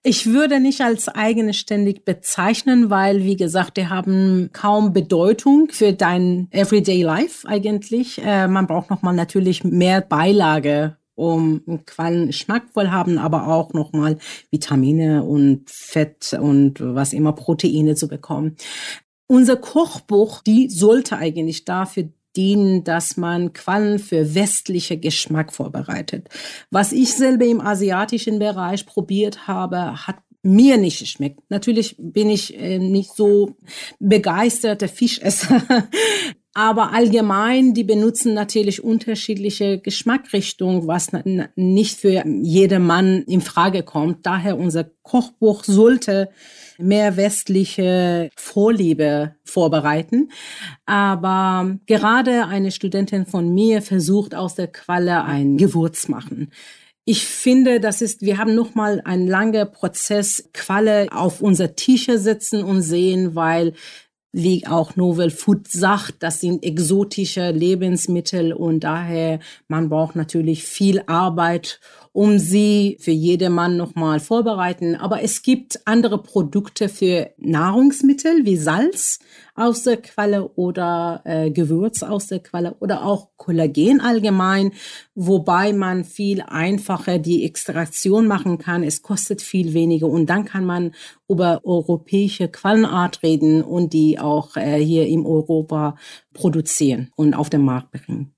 Ich 0.07 0.27
würde 0.27 0.61
nicht 0.61 0.83
als 0.83 1.09
eigenständig 1.09 2.05
bezeichnen, 2.05 2.91
weil, 2.91 3.25
wie 3.25 3.37
gesagt, 3.37 3.79
die 3.79 3.87
haben 3.87 4.51
kaum 4.53 4.93
Bedeutung 4.93 5.69
für 5.71 5.95
dein 5.95 6.47
Everyday 6.51 7.01
Life 7.01 7.49
eigentlich. 7.49 8.21
Äh, 8.23 8.47
man 8.47 8.67
braucht 8.67 8.91
nochmal 8.91 9.15
natürlich 9.15 9.65
mehr 9.65 10.03
Beilage, 10.03 10.99
um 11.15 11.63
Quallen 11.87 12.27
geschmackvoll 12.27 12.91
haben, 12.91 13.17
aber 13.17 13.47
auch 13.49 13.73
nochmal 13.73 14.19
Vitamine 14.51 15.25
und 15.25 15.71
Fett 15.71 16.37
und 16.39 16.81
was 16.81 17.15
immer 17.15 17.33
Proteine 17.33 17.95
zu 17.95 18.07
bekommen. 18.07 18.57
Unser 19.27 19.57
Kochbuch, 19.57 20.43
die 20.43 20.69
sollte 20.69 21.17
eigentlich 21.17 21.65
dafür 21.65 22.11
dienen, 22.37 22.85
dass 22.85 23.17
man 23.17 23.53
Quallen 23.53 23.99
für 23.99 24.35
westliche 24.35 24.99
Geschmack 24.99 25.53
vorbereitet. 25.53 26.29
Was 26.71 26.93
ich 26.93 27.15
selber 27.15 27.45
im 27.45 27.61
asiatischen 27.61 28.39
Bereich 28.39 28.87
probiert 28.87 29.47
habe, 29.47 30.07
hat 30.07 30.17
mir 30.43 30.77
nicht 30.77 31.01
geschmeckt. 31.01 31.41
Natürlich 31.49 31.97
bin 31.99 32.29
ich 32.31 32.59
äh, 32.59 32.79
nicht 32.79 33.15
so 33.17 33.57
begeisterter 33.99 34.89
Fischesser. 34.89 35.63
Aber 36.57 36.93
allgemein, 36.93 37.75
die 37.75 37.83
benutzen 37.83 38.33
natürlich 38.33 38.85
unterschiedliche 38.85 39.79
Geschmackrichtungen, 39.79 40.87
was 40.87 41.11
nicht 41.57 41.99
für 41.99 42.25
jedermann 42.25 43.23
in 43.23 43.41
Frage 43.41 43.83
kommt. 43.83 44.25
Daher 44.25 44.57
unser 44.57 44.85
Kochbuch 45.03 45.65
sollte 45.65 46.29
mehr 46.79 47.17
westliche 47.17 48.31
Vorliebe 48.37 49.35
vorbereiten. 49.45 50.31
Aber 50.87 51.77
gerade 51.87 52.47
eine 52.47 52.71
Studentin 52.71 53.27
von 53.27 53.53
mir 53.53 53.83
versucht 53.83 54.35
aus 54.35 54.55
der 54.55 54.69
Qualle 54.69 55.25
ein 55.25 55.57
Gewürz 55.57 56.09
machen. 56.09 56.51
Ich 57.07 57.27
finde, 57.27 57.81
das 57.81 58.01
ist, 58.01 58.23
wir 58.23 58.39
haben 58.39 58.55
noch 58.55 58.75
mal 58.75 59.03
einen 59.05 59.29
langen 59.29 59.71
Prozess 59.71 60.49
Qualle 60.55 61.09
auf 61.13 61.43
unser 61.43 61.77
T-Shirt 61.77 62.19
sitzen 62.19 62.65
und 62.65 62.81
sehen, 62.81 63.35
weil 63.35 63.75
wie 64.33 64.67
auch 64.67 64.97
Novel 64.97 65.31
Food 65.31 65.69
sagt, 65.69 66.17
das 66.19 66.41
sind 66.41 66.65
exotische 66.65 67.53
Lebensmittel 67.53 68.53
und 68.53 68.81
daher 68.81 69.39
man 69.69 69.89
braucht 69.89 70.17
natürlich 70.17 70.65
viel 70.65 71.03
Arbeit, 71.07 71.79
um 72.15 72.39
sie 72.39 72.97
für 73.01 73.11
jedermann 73.11 73.77
nochmal 73.77 74.21
vorbereiten. 74.21 74.95
Aber 74.95 75.23
es 75.23 75.43
gibt 75.43 75.81
andere 75.85 76.23
Produkte 76.23 76.89
für 76.89 77.31
Nahrungsmittel 77.39 78.45
wie 78.45 78.57
Salz 78.57 79.19
aus 79.57 79.83
der 79.83 79.97
Quelle 79.97 80.49
oder 80.51 81.23
äh, 81.25 81.51
Gewürz 81.51 82.05
aus 82.05 82.29
der 82.29 82.39
Quelle 82.39 82.77
oder 82.79 83.05
auch 83.05 83.31
Kollagen 83.37 84.01
allgemein, 84.01 84.71
wobei 85.17 85.73
man 85.73 86.05
viel 86.05 86.41
einfacher 86.41 87.19
die 87.19 87.45
Extraktion 87.45 88.29
machen 88.29 88.59
kann. 88.59 88.85
Es 88.85 89.03
kostet 89.03 89.43
viel 89.43 89.75
weniger 89.75 90.07
und 90.07 90.27
dann 90.27 90.45
kann 90.45 90.65
man 90.65 90.93
über 91.29 91.63
europäische 91.65 92.47
Quellenart 92.47 93.25
reden 93.25 93.65
und 93.65 93.93
die 93.93 94.21
auch 94.21 94.57
äh, 94.57 94.79
hier 94.79 95.09
im 95.09 95.27
Europa 95.27 95.97
produzieren 96.33 97.11
und 97.17 97.35
auf 97.35 97.51
den 97.51 97.63
Markt 97.63 97.91
bringen. 97.91 98.34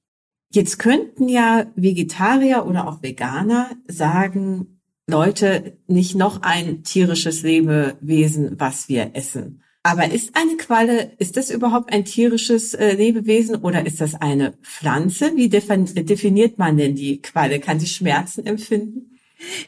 Jetzt 0.56 0.78
könnten 0.78 1.28
ja 1.28 1.66
Vegetarier 1.76 2.64
oder 2.66 2.88
auch 2.88 3.02
Veganer 3.02 3.72
sagen, 3.86 4.80
Leute, 5.06 5.76
nicht 5.86 6.14
noch 6.14 6.40
ein 6.40 6.82
tierisches 6.82 7.42
Lebewesen, 7.42 8.58
was 8.58 8.88
wir 8.88 9.10
essen. 9.12 9.62
Aber 9.82 10.10
ist 10.10 10.30
eine 10.34 10.56
Qualle, 10.56 11.12
ist 11.18 11.36
das 11.36 11.50
überhaupt 11.50 11.92
ein 11.92 12.06
tierisches 12.06 12.72
äh, 12.72 12.94
Lebewesen 12.94 13.56
oder 13.56 13.84
ist 13.84 14.00
das 14.00 14.14
eine 14.14 14.54
Pflanze? 14.62 15.32
Wie 15.36 15.50
definiert 15.50 16.56
man 16.56 16.78
denn 16.78 16.94
die 16.94 17.20
Qualle? 17.20 17.60
Kann 17.60 17.78
sie 17.78 17.86
Schmerzen 17.86 18.46
empfinden? 18.46 19.18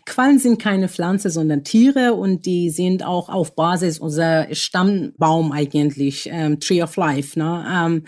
Quallen 0.07 0.39
sind 0.39 0.59
keine 0.59 0.89
Pflanze, 0.89 1.29
sondern 1.29 1.65
Tiere 1.65 2.15
und 2.15 2.47
die 2.47 2.71
sind 2.71 3.05
auch 3.05 3.29
auf 3.29 3.55
Basis 3.55 3.99
unserer 3.99 4.55
Stammbaum 4.55 5.53
eigentlich, 5.53 6.31
ähm, 6.33 6.59
Tree 6.61 6.83
of 6.83 6.97
Life. 6.97 7.39
Ne? 7.39 7.67
Ähm, 7.71 8.05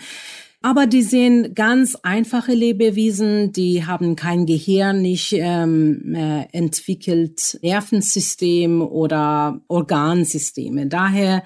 aber 0.63 0.85
die 0.85 1.01
sind 1.01 1.55
ganz 1.55 1.95
einfache 1.95 2.53
Lebewesen, 2.53 3.51
die 3.51 3.85
haben 3.85 4.15
kein 4.15 4.45
Gehirn, 4.45 5.01
nicht 5.01 5.33
ähm, 5.33 6.13
äh, 6.13 6.45
entwickelt 6.51 7.57
Nervensystem 7.63 8.81
oder 8.83 9.61
Organsysteme. 9.67 10.85
Daher, 10.85 11.43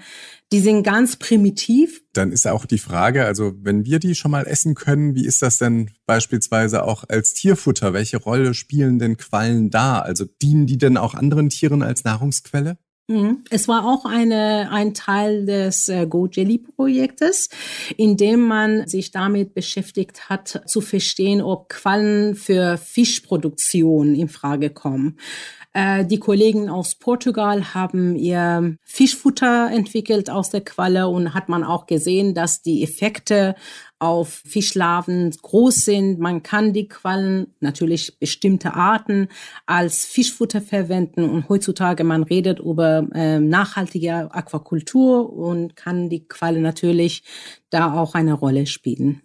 die 0.51 0.59
sind 0.59 0.83
ganz 0.83 1.15
primitiv. 1.15 2.03
Dann 2.11 2.33
ist 2.33 2.45
auch 2.45 2.65
die 2.65 2.77
Frage, 2.77 3.25
also 3.25 3.53
wenn 3.61 3.85
wir 3.85 3.99
die 3.99 4.15
schon 4.15 4.31
mal 4.31 4.47
essen 4.47 4.75
können, 4.75 5.15
wie 5.15 5.25
ist 5.25 5.41
das 5.41 5.59
denn 5.59 5.91
beispielsweise 6.05 6.83
auch 6.83 7.05
als 7.07 7.33
Tierfutter? 7.33 7.93
Welche 7.93 8.17
Rolle 8.17 8.53
spielen 8.53 8.99
denn 8.99 9.15
Quallen 9.15 9.69
da? 9.69 9.99
Also 9.99 10.25
dienen 10.41 10.67
die 10.67 10.77
denn 10.77 10.97
auch 10.97 11.13
anderen 11.13 11.49
Tieren 11.49 11.81
als 11.83 12.03
Nahrungsquelle? 12.03 12.77
Mhm. 13.07 13.43
Es 13.51 13.67
war 13.67 13.85
auch 13.85 14.05
eine, 14.05 14.71
ein 14.71 14.95
Teil 14.95 15.45
des 15.45 15.87
äh, 15.89 16.07
Go 16.07 16.27
Jelly 16.27 16.57
Projektes, 16.57 17.49
in 17.97 18.17
dem 18.17 18.41
man 18.41 18.87
sich 18.87 19.11
damit 19.11 19.53
beschäftigt 19.53 20.27
hat, 20.29 20.63
zu 20.65 20.81
verstehen, 20.81 21.41
ob 21.41 21.69
Quallen 21.69 22.35
für 22.35 22.77
Fischproduktion 22.77 24.15
in 24.15 24.27
Frage 24.27 24.71
kommen. 24.71 25.17
Äh, 25.75 26.05
die 26.05 26.19
Kollegen 26.19 26.69
aus 26.69 26.95
Portugal 26.95 27.73
haben 27.73 28.15
ihr 28.15 28.77
Fischfutter 28.85 29.69
entwickelt 29.69 30.29
aus 30.29 30.49
der 30.49 30.61
Qualle 30.61 31.09
und 31.09 31.33
hat 31.33 31.49
man 31.49 31.65
auch 31.65 31.85
gesehen, 31.85 32.33
dass 32.33 32.61
die 32.61 32.81
Effekte 32.81 33.55
auf 33.99 34.41
Fischlarven 34.47 35.31
groß 35.31 35.75
sind. 35.75 36.17
Man 36.17 36.43
kann 36.43 36.71
die 36.71 36.87
Quallen, 36.87 37.47
natürlich 37.59 38.17
bestimmte 38.19 38.73
Arten, 38.73 39.27
als 39.65 40.05
Fischfutter 40.05 40.61
verwenden. 40.61 41.29
Und 41.29 41.49
heutzutage 41.49 42.05
man 42.05 42.23
redet 42.23 42.59
über 42.59 43.09
äh, 43.13 43.41
nachhaltige 43.41 44.33
Aquakultur 44.33 45.33
und 45.33 45.75
kann 45.75 46.07
die 46.07 46.25
Qualle 46.25 46.61
natürlich 46.61 47.23
da 47.69 47.93
auch 47.99 48.15
eine 48.15 48.33
Rolle 48.33 48.65
spielen. 48.65 49.23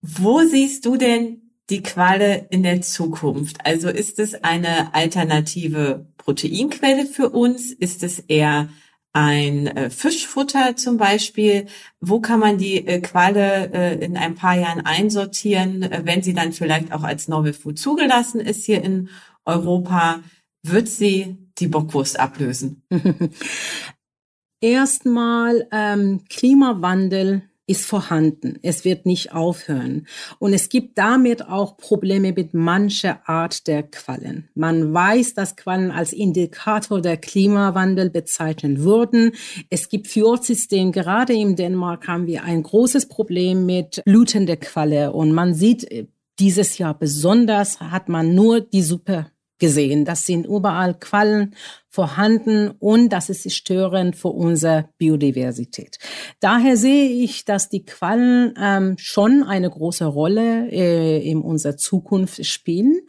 Wo 0.00 0.40
siehst 0.40 0.86
du 0.86 0.96
denn 0.96 1.43
die 1.70 1.82
Qualle 1.82 2.46
in 2.50 2.62
der 2.62 2.82
Zukunft? 2.82 3.58
Also 3.64 3.88
ist 3.88 4.18
es 4.18 4.34
eine 4.44 4.94
alternative 4.94 6.06
Proteinquelle 6.18 7.06
für 7.06 7.30
uns? 7.30 7.72
Ist 7.72 8.02
es 8.02 8.18
eher 8.18 8.68
ein 9.14 9.68
äh, 9.68 9.90
Fischfutter 9.90 10.76
zum 10.76 10.98
Beispiel. 10.98 11.66
Wo 12.00 12.20
kann 12.20 12.40
man 12.40 12.58
die 12.58 12.86
äh, 12.86 13.00
Qualle 13.00 13.72
äh, 13.72 14.04
in 14.04 14.16
ein 14.16 14.34
paar 14.34 14.58
Jahren 14.58 14.84
einsortieren, 14.84 15.88
wenn 16.02 16.22
sie 16.22 16.34
dann 16.34 16.52
vielleicht 16.52 16.92
auch 16.92 17.04
als 17.04 17.28
Novel 17.28 17.54
Food 17.54 17.78
zugelassen 17.78 18.40
ist 18.40 18.66
hier 18.66 18.82
in 18.82 19.08
Europa? 19.44 20.20
Wird 20.62 20.88
sie 20.88 21.36
die 21.58 21.68
Bockwurst 21.68 22.18
ablösen? 22.18 22.82
Erstmal 24.60 25.68
ähm, 25.70 26.24
Klimawandel 26.28 27.42
ist 27.66 27.86
vorhanden. 27.86 28.58
Es 28.62 28.84
wird 28.84 29.06
nicht 29.06 29.32
aufhören. 29.32 30.06
Und 30.38 30.52
es 30.52 30.68
gibt 30.68 30.98
damit 30.98 31.48
auch 31.48 31.76
Probleme 31.76 32.32
mit 32.32 32.52
mancher 32.52 33.26
Art 33.28 33.66
der 33.66 33.82
Quallen. 33.82 34.50
Man 34.54 34.92
weiß, 34.92 35.34
dass 35.34 35.56
Quallen 35.56 35.90
als 35.90 36.12
Indikator 36.12 37.00
der 37.00 37.16
Klimawandel 37.16 38.10
bezeichnet 38.10 38.82
wurden. 38.82 39.32
Es 39.70 39.88
gibt 39.88 40.08
Fjordsystem. 40.08 40.92
Gerade 40.92 41.32
in 41.32 41.56
Dänemark 41.56 42.06
haben 42.06 42.26
wir 42.26 42.44
ein 42.44 42.62
großes 42.62 43.08
Problem 43.08 43.64
mit 43.64 44.02
blutender 44.04 44.56
Qualle. 44.56 45.12
Und 45.12 45.32
man 45.32 45.54
sieht, 45.54 45.90
äh, 45.90 46.06
dieses 46.38 46.78
Jahr 46.78 46.98
besonders 46.98 47.80
hat 47.80 48.08
man 48.08 48.34
nur 48.34 48.60
die 48.60 48.82
Suppe 48.82 49.30
gesehen. 49.58 50.04
Das 50.04 50.26
sind 50.26 50.46
überall 50.46 50.94
Quallen 50.98 51.54
vorhanden 51.94 52.72
und 52.80 53.10
das 53.10 53.28
ist 53.28 53.52
störend 53.52 54.16
für 54.16 54.28
unsere 54.28 54.88
Biodiversität. 54.98 55.98
Daher 56.40 56.76
sehe 56.76 57.08
ich, 57.08 57.44
dass 57.44 57.68
die 57.68 57.84
Quallen 57.84 58.52
ähm, 58.60 58.96
schon 58.98 59.44
eine 59.44 59.70
große 59.70 60.04
Rolle 60.04 60.68
äh, 60.72 61.18
in 61.18 61.40
unserer 61.40 61.76
Zukunft 61.76 62.44
spielen. 62.44 63.02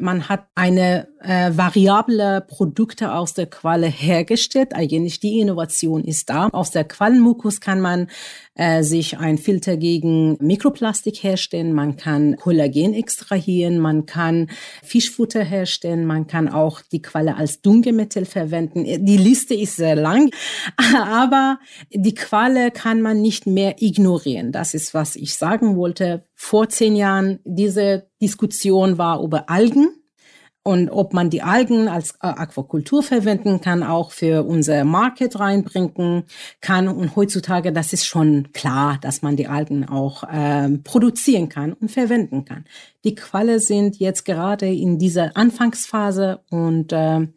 Man 0.00 0.28
hat 0.28 0.46
eine 0.54 1.08
äh, 1.20 1.50
variable 1.56 2.40
Produkte 2.46 3.12
aus 3.12 3.34
der 3.34 3.46
Qualle 3.46 3.88
hergestellt. 3.88 4.72
Eigentlich 4.72 5.18
die 5.18 5.40
Innovation 5.40 6.04
ist 6.04 6.30
da. 6.30 6.46
Aus 6.52 6.70
der 6.70 6.84
Quallenmukus 6.84 7.60
kann 7.60 7.80
man 7.80 8.06
äh, 8.54 8.84
sich 8.84 9.18
ein 9.18 9.38
Filter 9.38 9.76
gegen 9.76 10.36
Mikroplastik 10.38 11.24
herstellen. 11.24 11.72
Man 11.72 11.96
kann 11.96 12.36
Kollagen 12.36 12.94
extrahieren. 12.94 13.80
Man 13.80 14.06
kann 14.06 14.50
Fischfutter 14.84 15.42
herstellen. 15.42 16.06
Man 16.06 16.28
kann 16.28 16.48
auch 16.48 16.80
die 16.80 17.02
Qualle 17.02 17.34
als 17.34 17.60
Düngemittel 17.60 18.24
verwenden. 18.28 18.84
Die 18.84 19.16
Liste 19.16 19.54
ist 19.54 19.76
sehr 19.76 19.96
lang, 19.96 20.30
aber 21.04 21.58
die 21.92 22.14
Qualle 22.14 22.70
kann 22.70 23.02
man 23.02 23.20
nicht 23.20 23.46
mehr 23.46 23.76
ignorieren. 23.80 24.52
Das 24.52 24.74
ist, 24.74 24.94
was 24.94 25.16
ich 25.16 25.34
sagen 25.34 25.76
wollte. 25.76 26.24
Vor 26.34 26.68
zehn 26.68 26.94
Jahren, 26.94 27.40
diese 27.44 28.08
Diskussion 28.20 28.98
war 28.98 29.22
über 29.22 29.50
Algen 29.50 29.88
und 30.68 30.90
ob 30.90 31.14
man 31.14 31.30
die 31.30 31.40
Algen 31.40 31.88
als 31.88 32.10
äh, 32.16 32.26
Aquakultur 32.26 33.02
verwenden 33.02 33.62
kann, 33.62 33.82
auch 33.82 34.10
für 34.10 34.44
unser 34.44 34.84
Market 34.84 35.40
reinbringen 35.40 36.24
kann. 36.60 36.88
Und 36.88 37.16
heutzutage, 37.16 37.72
das 37.72 37.94
ist 37.94 38.04
schon 38.04 38.52
klar, 38.52 38.98
dass 39.00 39.22
man 39.22 39.36
die 39.36 39.46
Algen 39.46 39.88
auch 39.88 40.24
äh, 40.24 40.68
produzieren 40.84 41.48
kann 41.48 41.72
und 41.72 41.90
verwenden 41.90 42.44
kann. 42.44 42.66
Die 43.02 43.14
Qualle 43.14 43.60
sind 43.60 43.96
jetzt 43.96 44.26
gerade 44.26 44.66
in 44.66 44.98
dieser 44.98 45.38
Anfangsphase 45.38 46.40
und 46.50 46.92
äh, 46.92 47.28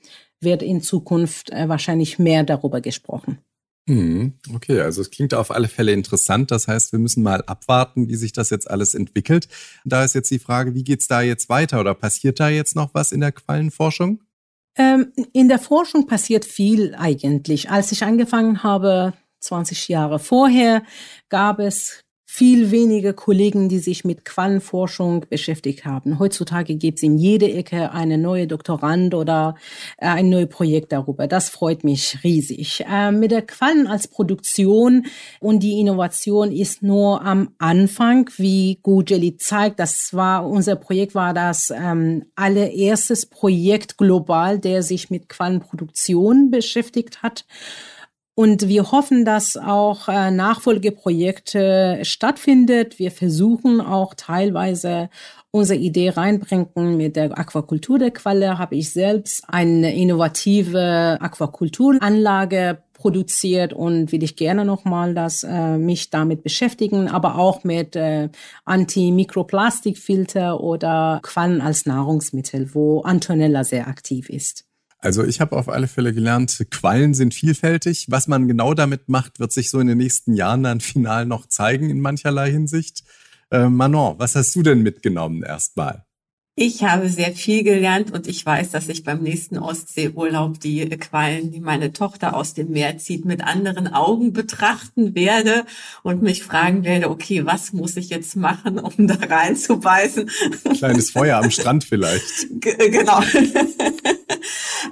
wird 0.42 0.64
in 0.64 0.82
Zukunft 0.82 1.52
äh, 1.52 1.70
wahrscheinlich 1.70 2.20
mehr 2.20 2.44
darüber 2.44 2.82
gesprochen. 2.82 3.40
Hm, 3.90 4.34
okay, 4.54 4.80
also 4.80 5.02
es 5.02 5.10
klingt 5.10 5.34
auf 5.34 5.52
alle 5.52 5.68
Fälle 5.68 5.92
interessant. 5.92 6.52
Das 6.52 6.68
heißt, 6.68 6.92
wir 6.92 7.00
müssen 7.00 7.24
mal 7.24 7.44
abwarten, 7.44 8.08
wie 8.08 8.16
sich 8.16 8.32
das 8.32 8.50
jetzt 8.50 8.70
alles 8.70 8.94
entwickelt. 8.94 9.48
Da 9.86 10.04
ist 10.04 10.14
jetzt 10.14 10.30
die 10.30 10.40
Frage, 10.40 10.76
wie 10.76 10.84
geht's 10.84 11.08
da 11.08 11.22
jetzt 11.22 11.50
weiter 11.50 11.80
oder 11.80 11.94
passiert 11.94 12.40
da 12.40 12.50
jetzt 12.50 12.76
noch 12.76 12.94
was 12.94 13.12
in 13.12 13.22
der 13.22 13.32
Quallenforschung? 13.32 14.22
Ähm, 14.78 15.12
in 15.34 15.50
der 15.50 15.60
Forschung 15.60 16.08
passiert 16.08 16.46
viel 16.46 16.96
eigentlich. 16.96 17.70
Als 17.70 17.92
ich 17.92 18.04
angefangen 18.04 18.64
habe, 18.64 19.14
20 19.42 19.88
Jahre 19.88 20.20
vorher, 20.20 20.84
gab 21.30 21.60
es 21.60 22.02
viel 22.34 22.72
weniger 22.72 23.12
Kollegen, 23.12 23.67
die 23.67 23.80
sich 23.80 24.06
mit 24.06 24.24
Quallenforschung 24.24 25.26
beschäftigt 25.30 25.84
haben. 25.84 26.17
Heutzutage 26.17 26.76
gibt 26.76 27.00
es 27.00 27.04
in 27.04 27.17
jeder 27.17 27.50
Ecke 27.50 27.91
eine 27.91 28.17
neue 28.17 28.48
Doktorand 28.48 29.13
oder 29.13 29.56
äh, 29.98 30.08
ein 30.08 30.30
neues 30.30 30.48
Projekt 30.48 30.94
darüber. 30.94 31.28
Das 31.28 31.50
freut 31.50 31.84
mich 31.84 32.20
riesig. 32.24 32.86
Äh, 32.89 33.12
mit 33.12 33.32
der 33.32 33.41
Quallen 33.41 33.86
als 33.86 34.08
Produktion 34.08 35.08
und 35.41 35.60
die 35.60 35.78
Innovation 35.82 36.54
ist 36.54 36.82
nur 36.82 37.22
am 37.22 37.50
Anfang, 37.58 38.30
wie 38.38 38.80
Gujeli 38.82 39.36
zeigt. 39.36 39.82
Das 39.82 40.13
war 40.13 40.48
unser 40.48 40.78
Projekt 40.78 41.13
war 41.13 41.34
das 41.34 41.70
ähm, 41.70 42.24
allererstes 42.36 43.26
Projekt 43.26 43.98
global, 43.98 44.58
der 44.58 44.84
sich 44.84 45.10
mit 45.10 45.28
Quallenproduktion 45.28 46.50
beschäftigt 46.50 47.24
hat. 47.24 47.44
Und 48.34 48.67
wir 48.67 48.91
hoffen, 48.91 49.26
dass 49.26 49.58
auch 49.58 50.08
äh, 50.08 50.32
Nachfolgeprojekte 50.32 52.00
stattfindet. 52.04 52.98
Wir 52.98 53.12
versuchen 53.12 53.82
auch 53.82 54.13
teilweise 54.15 55.10
unsere 55.52 55.80
Idee 55.80 56.10
reinbringen 56.10 56.96
mit 56.96 57.17
der 57.17 57.38
Aquakultur 57.38 58.00
der 58.00 58.12
Qualle. 58.12 58.58
Habe 58.58 58.76
ich 58.76 58.94
selbst 58.94 59.44
eine 59.48 59.94
innovative 59.94 61.17
Aquakulturanlage 61.20 62.82
produziert 62.94 63.74
und 63.74 64.12
will 64.12 64.24
ich 64.24 64.36
gerne 64.36 64.63
nochmal 64.63 65.13
das 65.13 65.44
äh, 65.44 65.78
mich 65.78 66.10
damit 66.12 66.44
beschäftigen, 66.44 67.10
aber 67.10 67.38
auch 67.38 67.63
mit 67.63 67.96
äh, 67.96 68.30
Antimikroplastikfilter 68.63 70.62
oder 70.62 71.20
Quallen 71.24 71.62
als 71.62 71.86
Nahrungsmittel, 71.86 72.74
wo 72.74 73.02
Antonella 73.02 73.63
sehr 73.63 73.88
aktiv 73.88 74.30
ist. 74.30 74.71
Also 75.02 75.24
ich 75.24 75.42
habe 75.42 75.58
auf 75.58 75.68
alle 75.68 75.88
Fälle 75.88 76.14
gelernt, 76.14 76.68
Quallen 76.70 77.16
sind 77.16 77.34
vielfältig. 77.34 78.06
Was 78.10 78.28
man 78.28 78.48
genau 78.48 78.76
damit 78.76 79.10
macht, 79.10 79.40
wird 79.40 79.52
sich 79.52 79.72
so 79.72 79.80
in 79.80 79.88
den 79.88 79.98
nächsten 79.98 80.36
Jahren 80.36 80.62
dann 80.62 80.80
final 80.80 81.26
noch 81.26 81.48
zeigen 81.48 81.90
in 81.90 82.00
mancherlei 82.00 82.52
Hinsicht. 82.52 83.04
Äh, 83.50 83.68
Manon, 83.68 84.20
was 84.20 84.36
hast 84.36 84.56
du 84.56 84.62
denn 84.62 84.84
mitgenommen 84.84 85.42
erstmal? 85.42 86.06
Ich 86.56 86.84
habe 86.84 87.08
sehr 87.08 87.32
viel 87.32 87.64
gelernt 87.64 88.12
und 88.12 88.28
ich 88.28 88.46
weiß, 88.46 88.72
dass 88.72 88.90
ich 88.90 89.06
beim 89.06 89.24
nächsten 89.24 89.58
Ostseeurlaub 89.58 90.60
die 90.60 90.86
Quallen, 90.90 91.50
die 91.50 91.62
meine 91.62 91.94
Tochter 91.94 92.36
aus 92.36 92.54
dem 92.54 92.72
Meer 92.72 92.98
zieht, 92.98 93.24
mit 93.24 93.42
anderen 93.42 93.88
Augen 93.88 94.34
betrachten 94.34 95.16
werde 95.16 95.66
und 96.04 96.22
mich 96.22 96.44
fragen 96.44 96.84
werde, 96.84 97.10
okay, 97.10 97.46
was 97.46 97.72
muss 97.72 97.96
ich 97.96 98.10
jetzt 98.10 98.36
machen, 98.36 98.80
um 98.80 99.08
da 99.08 99.16
reinzubeißen? 99.16 100.30
Kleines 100.76 101.12
Feuer 101.12 101.38
am 101.38 101.52
Strand 101.52 101.86
vielleicht. 101.86 102.48
G 102.60 102.90
genau. 102.90 103.22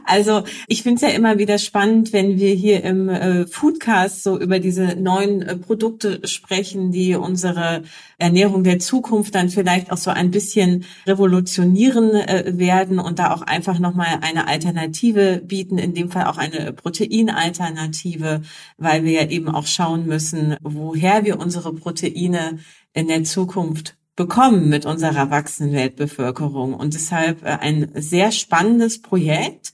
Also 0.06 0.44
ich 0.68 0.84
finde 0.84 0.96
es 0.96 1.02
ja 1.02 1.16
immer 1.16 1.38
wieder 1.38 1.58
spannend, 1.58 2.14
wenn 2.14 2.40
wir 2.40 2.54
hier 2.54 2.84
im 2.84 3.10
äh, 3.10 3.48
Foodcast 3.48 4.24
so 4.24 4.40
über 4.40 4.60
diese 4.60 4.96
neuen 4.96 5.42
äh, 5.42 5.56
Produkte 5.56 6.28
sprechen, 6.28 6.92
die 6.92 7.16
unsere 7.16 7.84
Ernährung 8.20 8.64
der 8.64 8.80
Zukunft 8.80 9.34
dann 9.34 9.50
vielleicht 9.50 9.92
auch 9.92 9.98
so 9.98 10.12
ein 10.12 10.30
bisschen 10.30 10.86
revolutionieren 11.08 12.12
äh, 12.12 12.58
werden 12.58 13.00
und 13.00 13.18
da 13.18 13.34
auch 13.34 13.42
einfach 13.42 13.80
nochmal 13.80 14.20
eine 14.22 14.48
Alternative 14.48 15.42
bieten, 15.44 15.78
in 15.78 15.94
dem 15.94 16.12
Fall 16.12 16.26
auch 16.26 16.38
eine 16.38 16.74
Proteinalternative, 16.74 18.42
weil 18.78 19.04
wir 19.06 19.12
ja 19.12 19.30
eben 19.30 19.50
auch 19.50 19.66
schauen 19.66 20.06
müssen, 20.06 20.58
woher 20.62 21.24
wir 21.24 21.40
unsere 21.40 21.74
Proteine 21.74 22.60
in 22.94 23.08
der 23.08 23.24
Zukunft 23.24 23.96
bekommen 24.18 24.68
mit 24.68 24.86
unserer 24.86 25.32
wachsenden 25.32 25.74
Weltbevölkerung. 25.74 26.74
Und 26.74 26.94
deshalb 26.94 27.42
äh, 27.44 27.58
ein 27.62 27.90
sehr 27.96 28.34
spannendes 28.34 29.02
Projekt. 29.02 29.72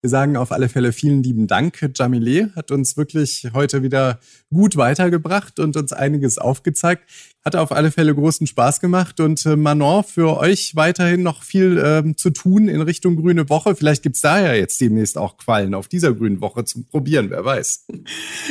Wir 0.00 0.10
sagen 0.10 0.36
auf 0.36 0.52
alle 0.52 0.68
Fälle 0.68 0.92
vielen 0.92 1.22
lieben 1.22 1.46
Dank. 1.46 1.90
Jamile 1.94 2.50
hat 2.56 2.70
uns 2.70 2.96
wirklich 2.96 3.48
heute 3.52 3.82
wieder 3.82 4.20
gut 4.52 4.76
weitergebracht 4.76 5.60
und 5.60 5.76
uns 5.76 5.92
einiges 5.92 6.38
aufgezeigt. 6.38 7.04
Hat 7.46 7.56
auf 7.56 7.72
alle 7.72 7.90
Fälle 7.90 8.14
großen 8.14 8.46
Spaß 8.46 8.80
gemacht 8.80 9.20
und 9.20 9.44
äh, 9.44 9.54
Manon, 9.54 10.02
für 10.02 10.38
euch 10.38 10.76
weiterhin 10.76 11.22
noch 11.22 11.42
viel 11.42 11.78
ähm, 11.84 12.16
zu 12.16 12.30
tun 12.30 12.68
in 12.68 12.80
Richtung 12.80 13.16
Grüne 13.16 13.50
Woche. 13.50 13.76
Vielleicht 13.76 14.02
gibt's 14.02 14.22
da 14.22 14.40
ja 14.40 14.54
jetzt 14.54 14.80
demnächst 14.80 15.18
auch 15.18 15.36
Quallen 15.36 15.74
auf 15.74 15.86
dieser 15.86 16.14
Grünen 16.14 16.40
Woche 16.40 16.64
zum 16.64 16.86
Probieren, 16.86 17.28
wer 17.28 17.44
weiß. 17.44 17.84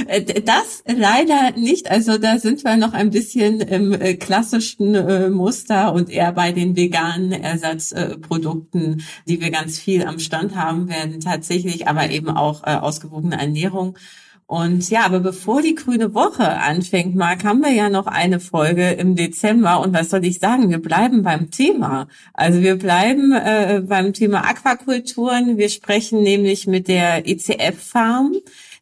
Äh, 0.05 0.41
das 0.43 0.83
leider 0.85 1.57
nicht. 1.57 1.89
Also 1.89 2.19
da 2.19 2.37
sind 2.37 2.63
wir 2.63 2.77
noch 2.77 2.93
ein 2.93 3.09
bisschen 3.09 3.61
im 3.61 3.93
äh, 3.93 4.13
klassischen 4.13 4.93
äh, 4.93 5.31
Muster 5.31 5.91
und 5.93 6.11
eher 6.11 6.31
bei 6.31 6.51
den 6.51 6.75
veganen 6.75 7.31
Ersatzprodukten, 7.31 9.01
die 9.27 9.41
wir 9.41 9.49
ganz 9.49 9.79
viel 9.79 10.03
am 10.05 10.19
Stand 10.19 10.55
haben 10.55 10.87
werden 10.87 11.19
tatsächlich, 11.19 11.87
aber 11.87 12.11
eben 12.11 12.29
auch 12.29 12.63
äh, 12.63 12.75
ausgewogene 12.75 13.39
Ernährung. 13.39 13.97
Und 14.45 14.89
ja, 14.89 15.05
aber 15.05 15.19
bevor 15.19 15.61
die 15.61 15.75
grüne 15.75 16.13
Woche 16.13 16.47
anfängt, 16.47 17.15
Marc, 17.15 17.43
haben 17.43 17.61
wir 17.61 17.71
ja 17.71 17.89
noch 17.89 18.07
eine 18.07 18.39
Folge 18.39 18.91
im 18.91 19.15
Dezember. 19.15 19.79
Und 19.79 19.93
was 19.93 20.09
soll 20.09 20.25
ich 20.25 20.39
sagen? 20.39 20.69
Wir 20.69 20.81
bleiben 20.81 21.23
beim 21.23 21.49
Thema. 21.49 22.07
Also 22.33 22.61
wir 22.61 22.77
bleiben 22.77 23.31
äh, 23.31 23.81
beim 23.85 24.13
Thema 24.13 24.47
Aquakulturen. 24.47 25.57
Wir 25.57 25.69
sprechen 25.69 26.21
nämlich 26.23 26.67
mit 26.67 26.87
der 26.87 27.27
ECF 27.27 27.81
Farm. 27.81 28.35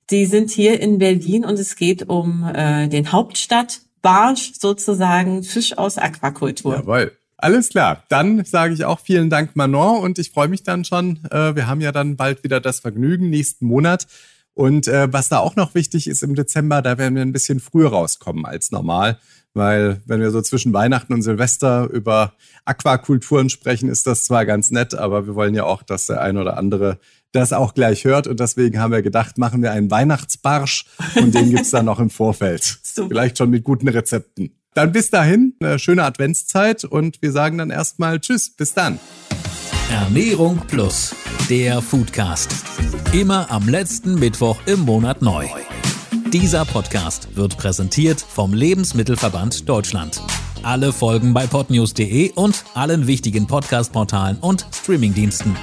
Die 0.10 0.26
sind 0.26 0.52
hier 0.52 0.80
in 0.82 0.97
Berlin 0.97 1.45
und 1.45 1.58
es 1.58 1.76
geht 1.76 2.10
um 2.10 2.43
äh, 2.54 2.88
den 2.88 3.12
Hauptstadtbarsch 3.12 4.54
sozusagen, 4.60 5.43
Fisch 5.43 5.78
aus 5.78 5.97
Aquakultur. 5.97 6.76
Jawohl. 6.76 7.12
Alles 7.38 7.69
klar. 7.69 8.04
Dann 8.10 8.43
sage 8.45 8.74
ich 8.74 8.86
auch 8.86 9.00
vielen 9.00 9.30
Dank, 9.30 9.56
Manon. 9.56 10.04
Und 10.04 10.19
ich 10.19 10.32
freue 10.32 10.47
mich 10.47 10.63
dann 10.63 10.86
schon. 10.86 11.19
Äh, 11.32 11.56
wir 11.56 11.67
haben 11.67 11.82
ja 11.82 11.91
dann 11.91 12.15
bald 12.15 12.43
wieder 12.43 12.60
das 12.60 12.82
Vergnügen 12.82 13.30
nächsten 13.30 13.65
Monat 13.65 14.06
und 14.53 14.87
äh, 14.87 15.11
was 15.11 15.29
da 15.29 15.39
auch 15.39 15.55
noch 15.55 15.75
wichtig 15.75 16.07
ist 16.07 16.23
im 16.23 16.35
Dezember, 16.35 16.81
da 16.81 16.97
werden 16.97 17.15
wir 17.15 17.21
ein 17.21 17.31
bisschen 17.31 17.59
früher 17.59 17.89
rauskommen 17.89 18.45
als 18.45 18.71
normal, 18.71 19.17
weil 19.53 20.01
wenn 20.05 20.19
wir 20.19 20.31
so 20.31 20.41
zwischen 20.41 20.73
Weihnachten 20.73 21.13
und 21.13 21.21
Silvester 21.21 21.89
über 21.89 22.33
Aquakulturen 22.65 23.49
sprechen, 23.49 23.89
ist 23.89 24.07
das 24.07 24.25
zwar 24.25 24.45
ganz 24.45 24.71
nett, 24.71 24.93
aber 24.93 25.25
wir 25.27 25.35
wollen 25.35 25.55
ja 25.55 25.63
auch, 25.63 25.83
dass 25.83 26.07
der 26.07 26.21
ein 26.21 26.37
oder 26.37 26.57
andere 26.57 26.99
das 27.31 27.53
auch 27.53 27.73
gleich 27.73 28.03
hört 28.03 28.27
und 28.27 28.39
deswegen 28.39 28.79
haben 28.79 28.91
wir 28.91 29.01
gedacht, 29.01 29.37
machen 29.37 29.61
wir 29.61 29.71
einen 29.71 29.89
Weihnachtsbarsch 29.89 30.85
und 31.15 31.33
den 31.33 31.49
gibt's 31.49 31.71
dann 31.71 31.85
noch 31.85 31.99
im 31.99 32.09
Vorfeld. 32.09 32.79
Super. 32.83 33.07
Vielleicht 33.09 33.37
schon 33.37 33.49
mit 33.49 33.63
guten 33.63 33.87
Rezepten. 33.87 34.57
Dann 34.73 34.91
bis 34.91 35.09
dahin, 35.09 35.55
eine 35.59 35.79
schöne 35.79 36.03
Adventszeit 36.03 36.85
und 36.85 37.21
wir 37.21 37.31
sagen 37.31 37.57
dann 37.57 37.71
erstmal 37.71 38.19
Tschüss, 38.19 38.49
bis 38.49 38.73
dann. 38.73 38.99
Ernährung 39.91 40.58
Plus, 40.67 41.13
der 41.49 41.82
Foodcast. 41.82 42.49
Immer 43.12 43.51
am 43.51 43.67
letzten 43.67 44.15
Mittwoch 44.17 44.56
im 44.65 44.80
Monat 44.86 45.21
neu. 45.21 45.45
Dieser 46.32 46.63
Podcast 46.63 47.36
wird 47.36 47.58
präsentiert 47.58 48.21
vom 48.21 48.54
Lebensmittelverband 48.54 49.67
Deutschland. 49.67 50.21
Alle 50.63 50.93
Folgen 50.93 51.34
bei 51.34 51.45
podnews.de 51.45 52.32
und 52.36 52.63
allen 52.73 53.06
wichtigen 53.06 53.47
Podcast-Portalen 53.47 54.38
und 54.38 54.65
Streamingdiensten. 54.73 55.58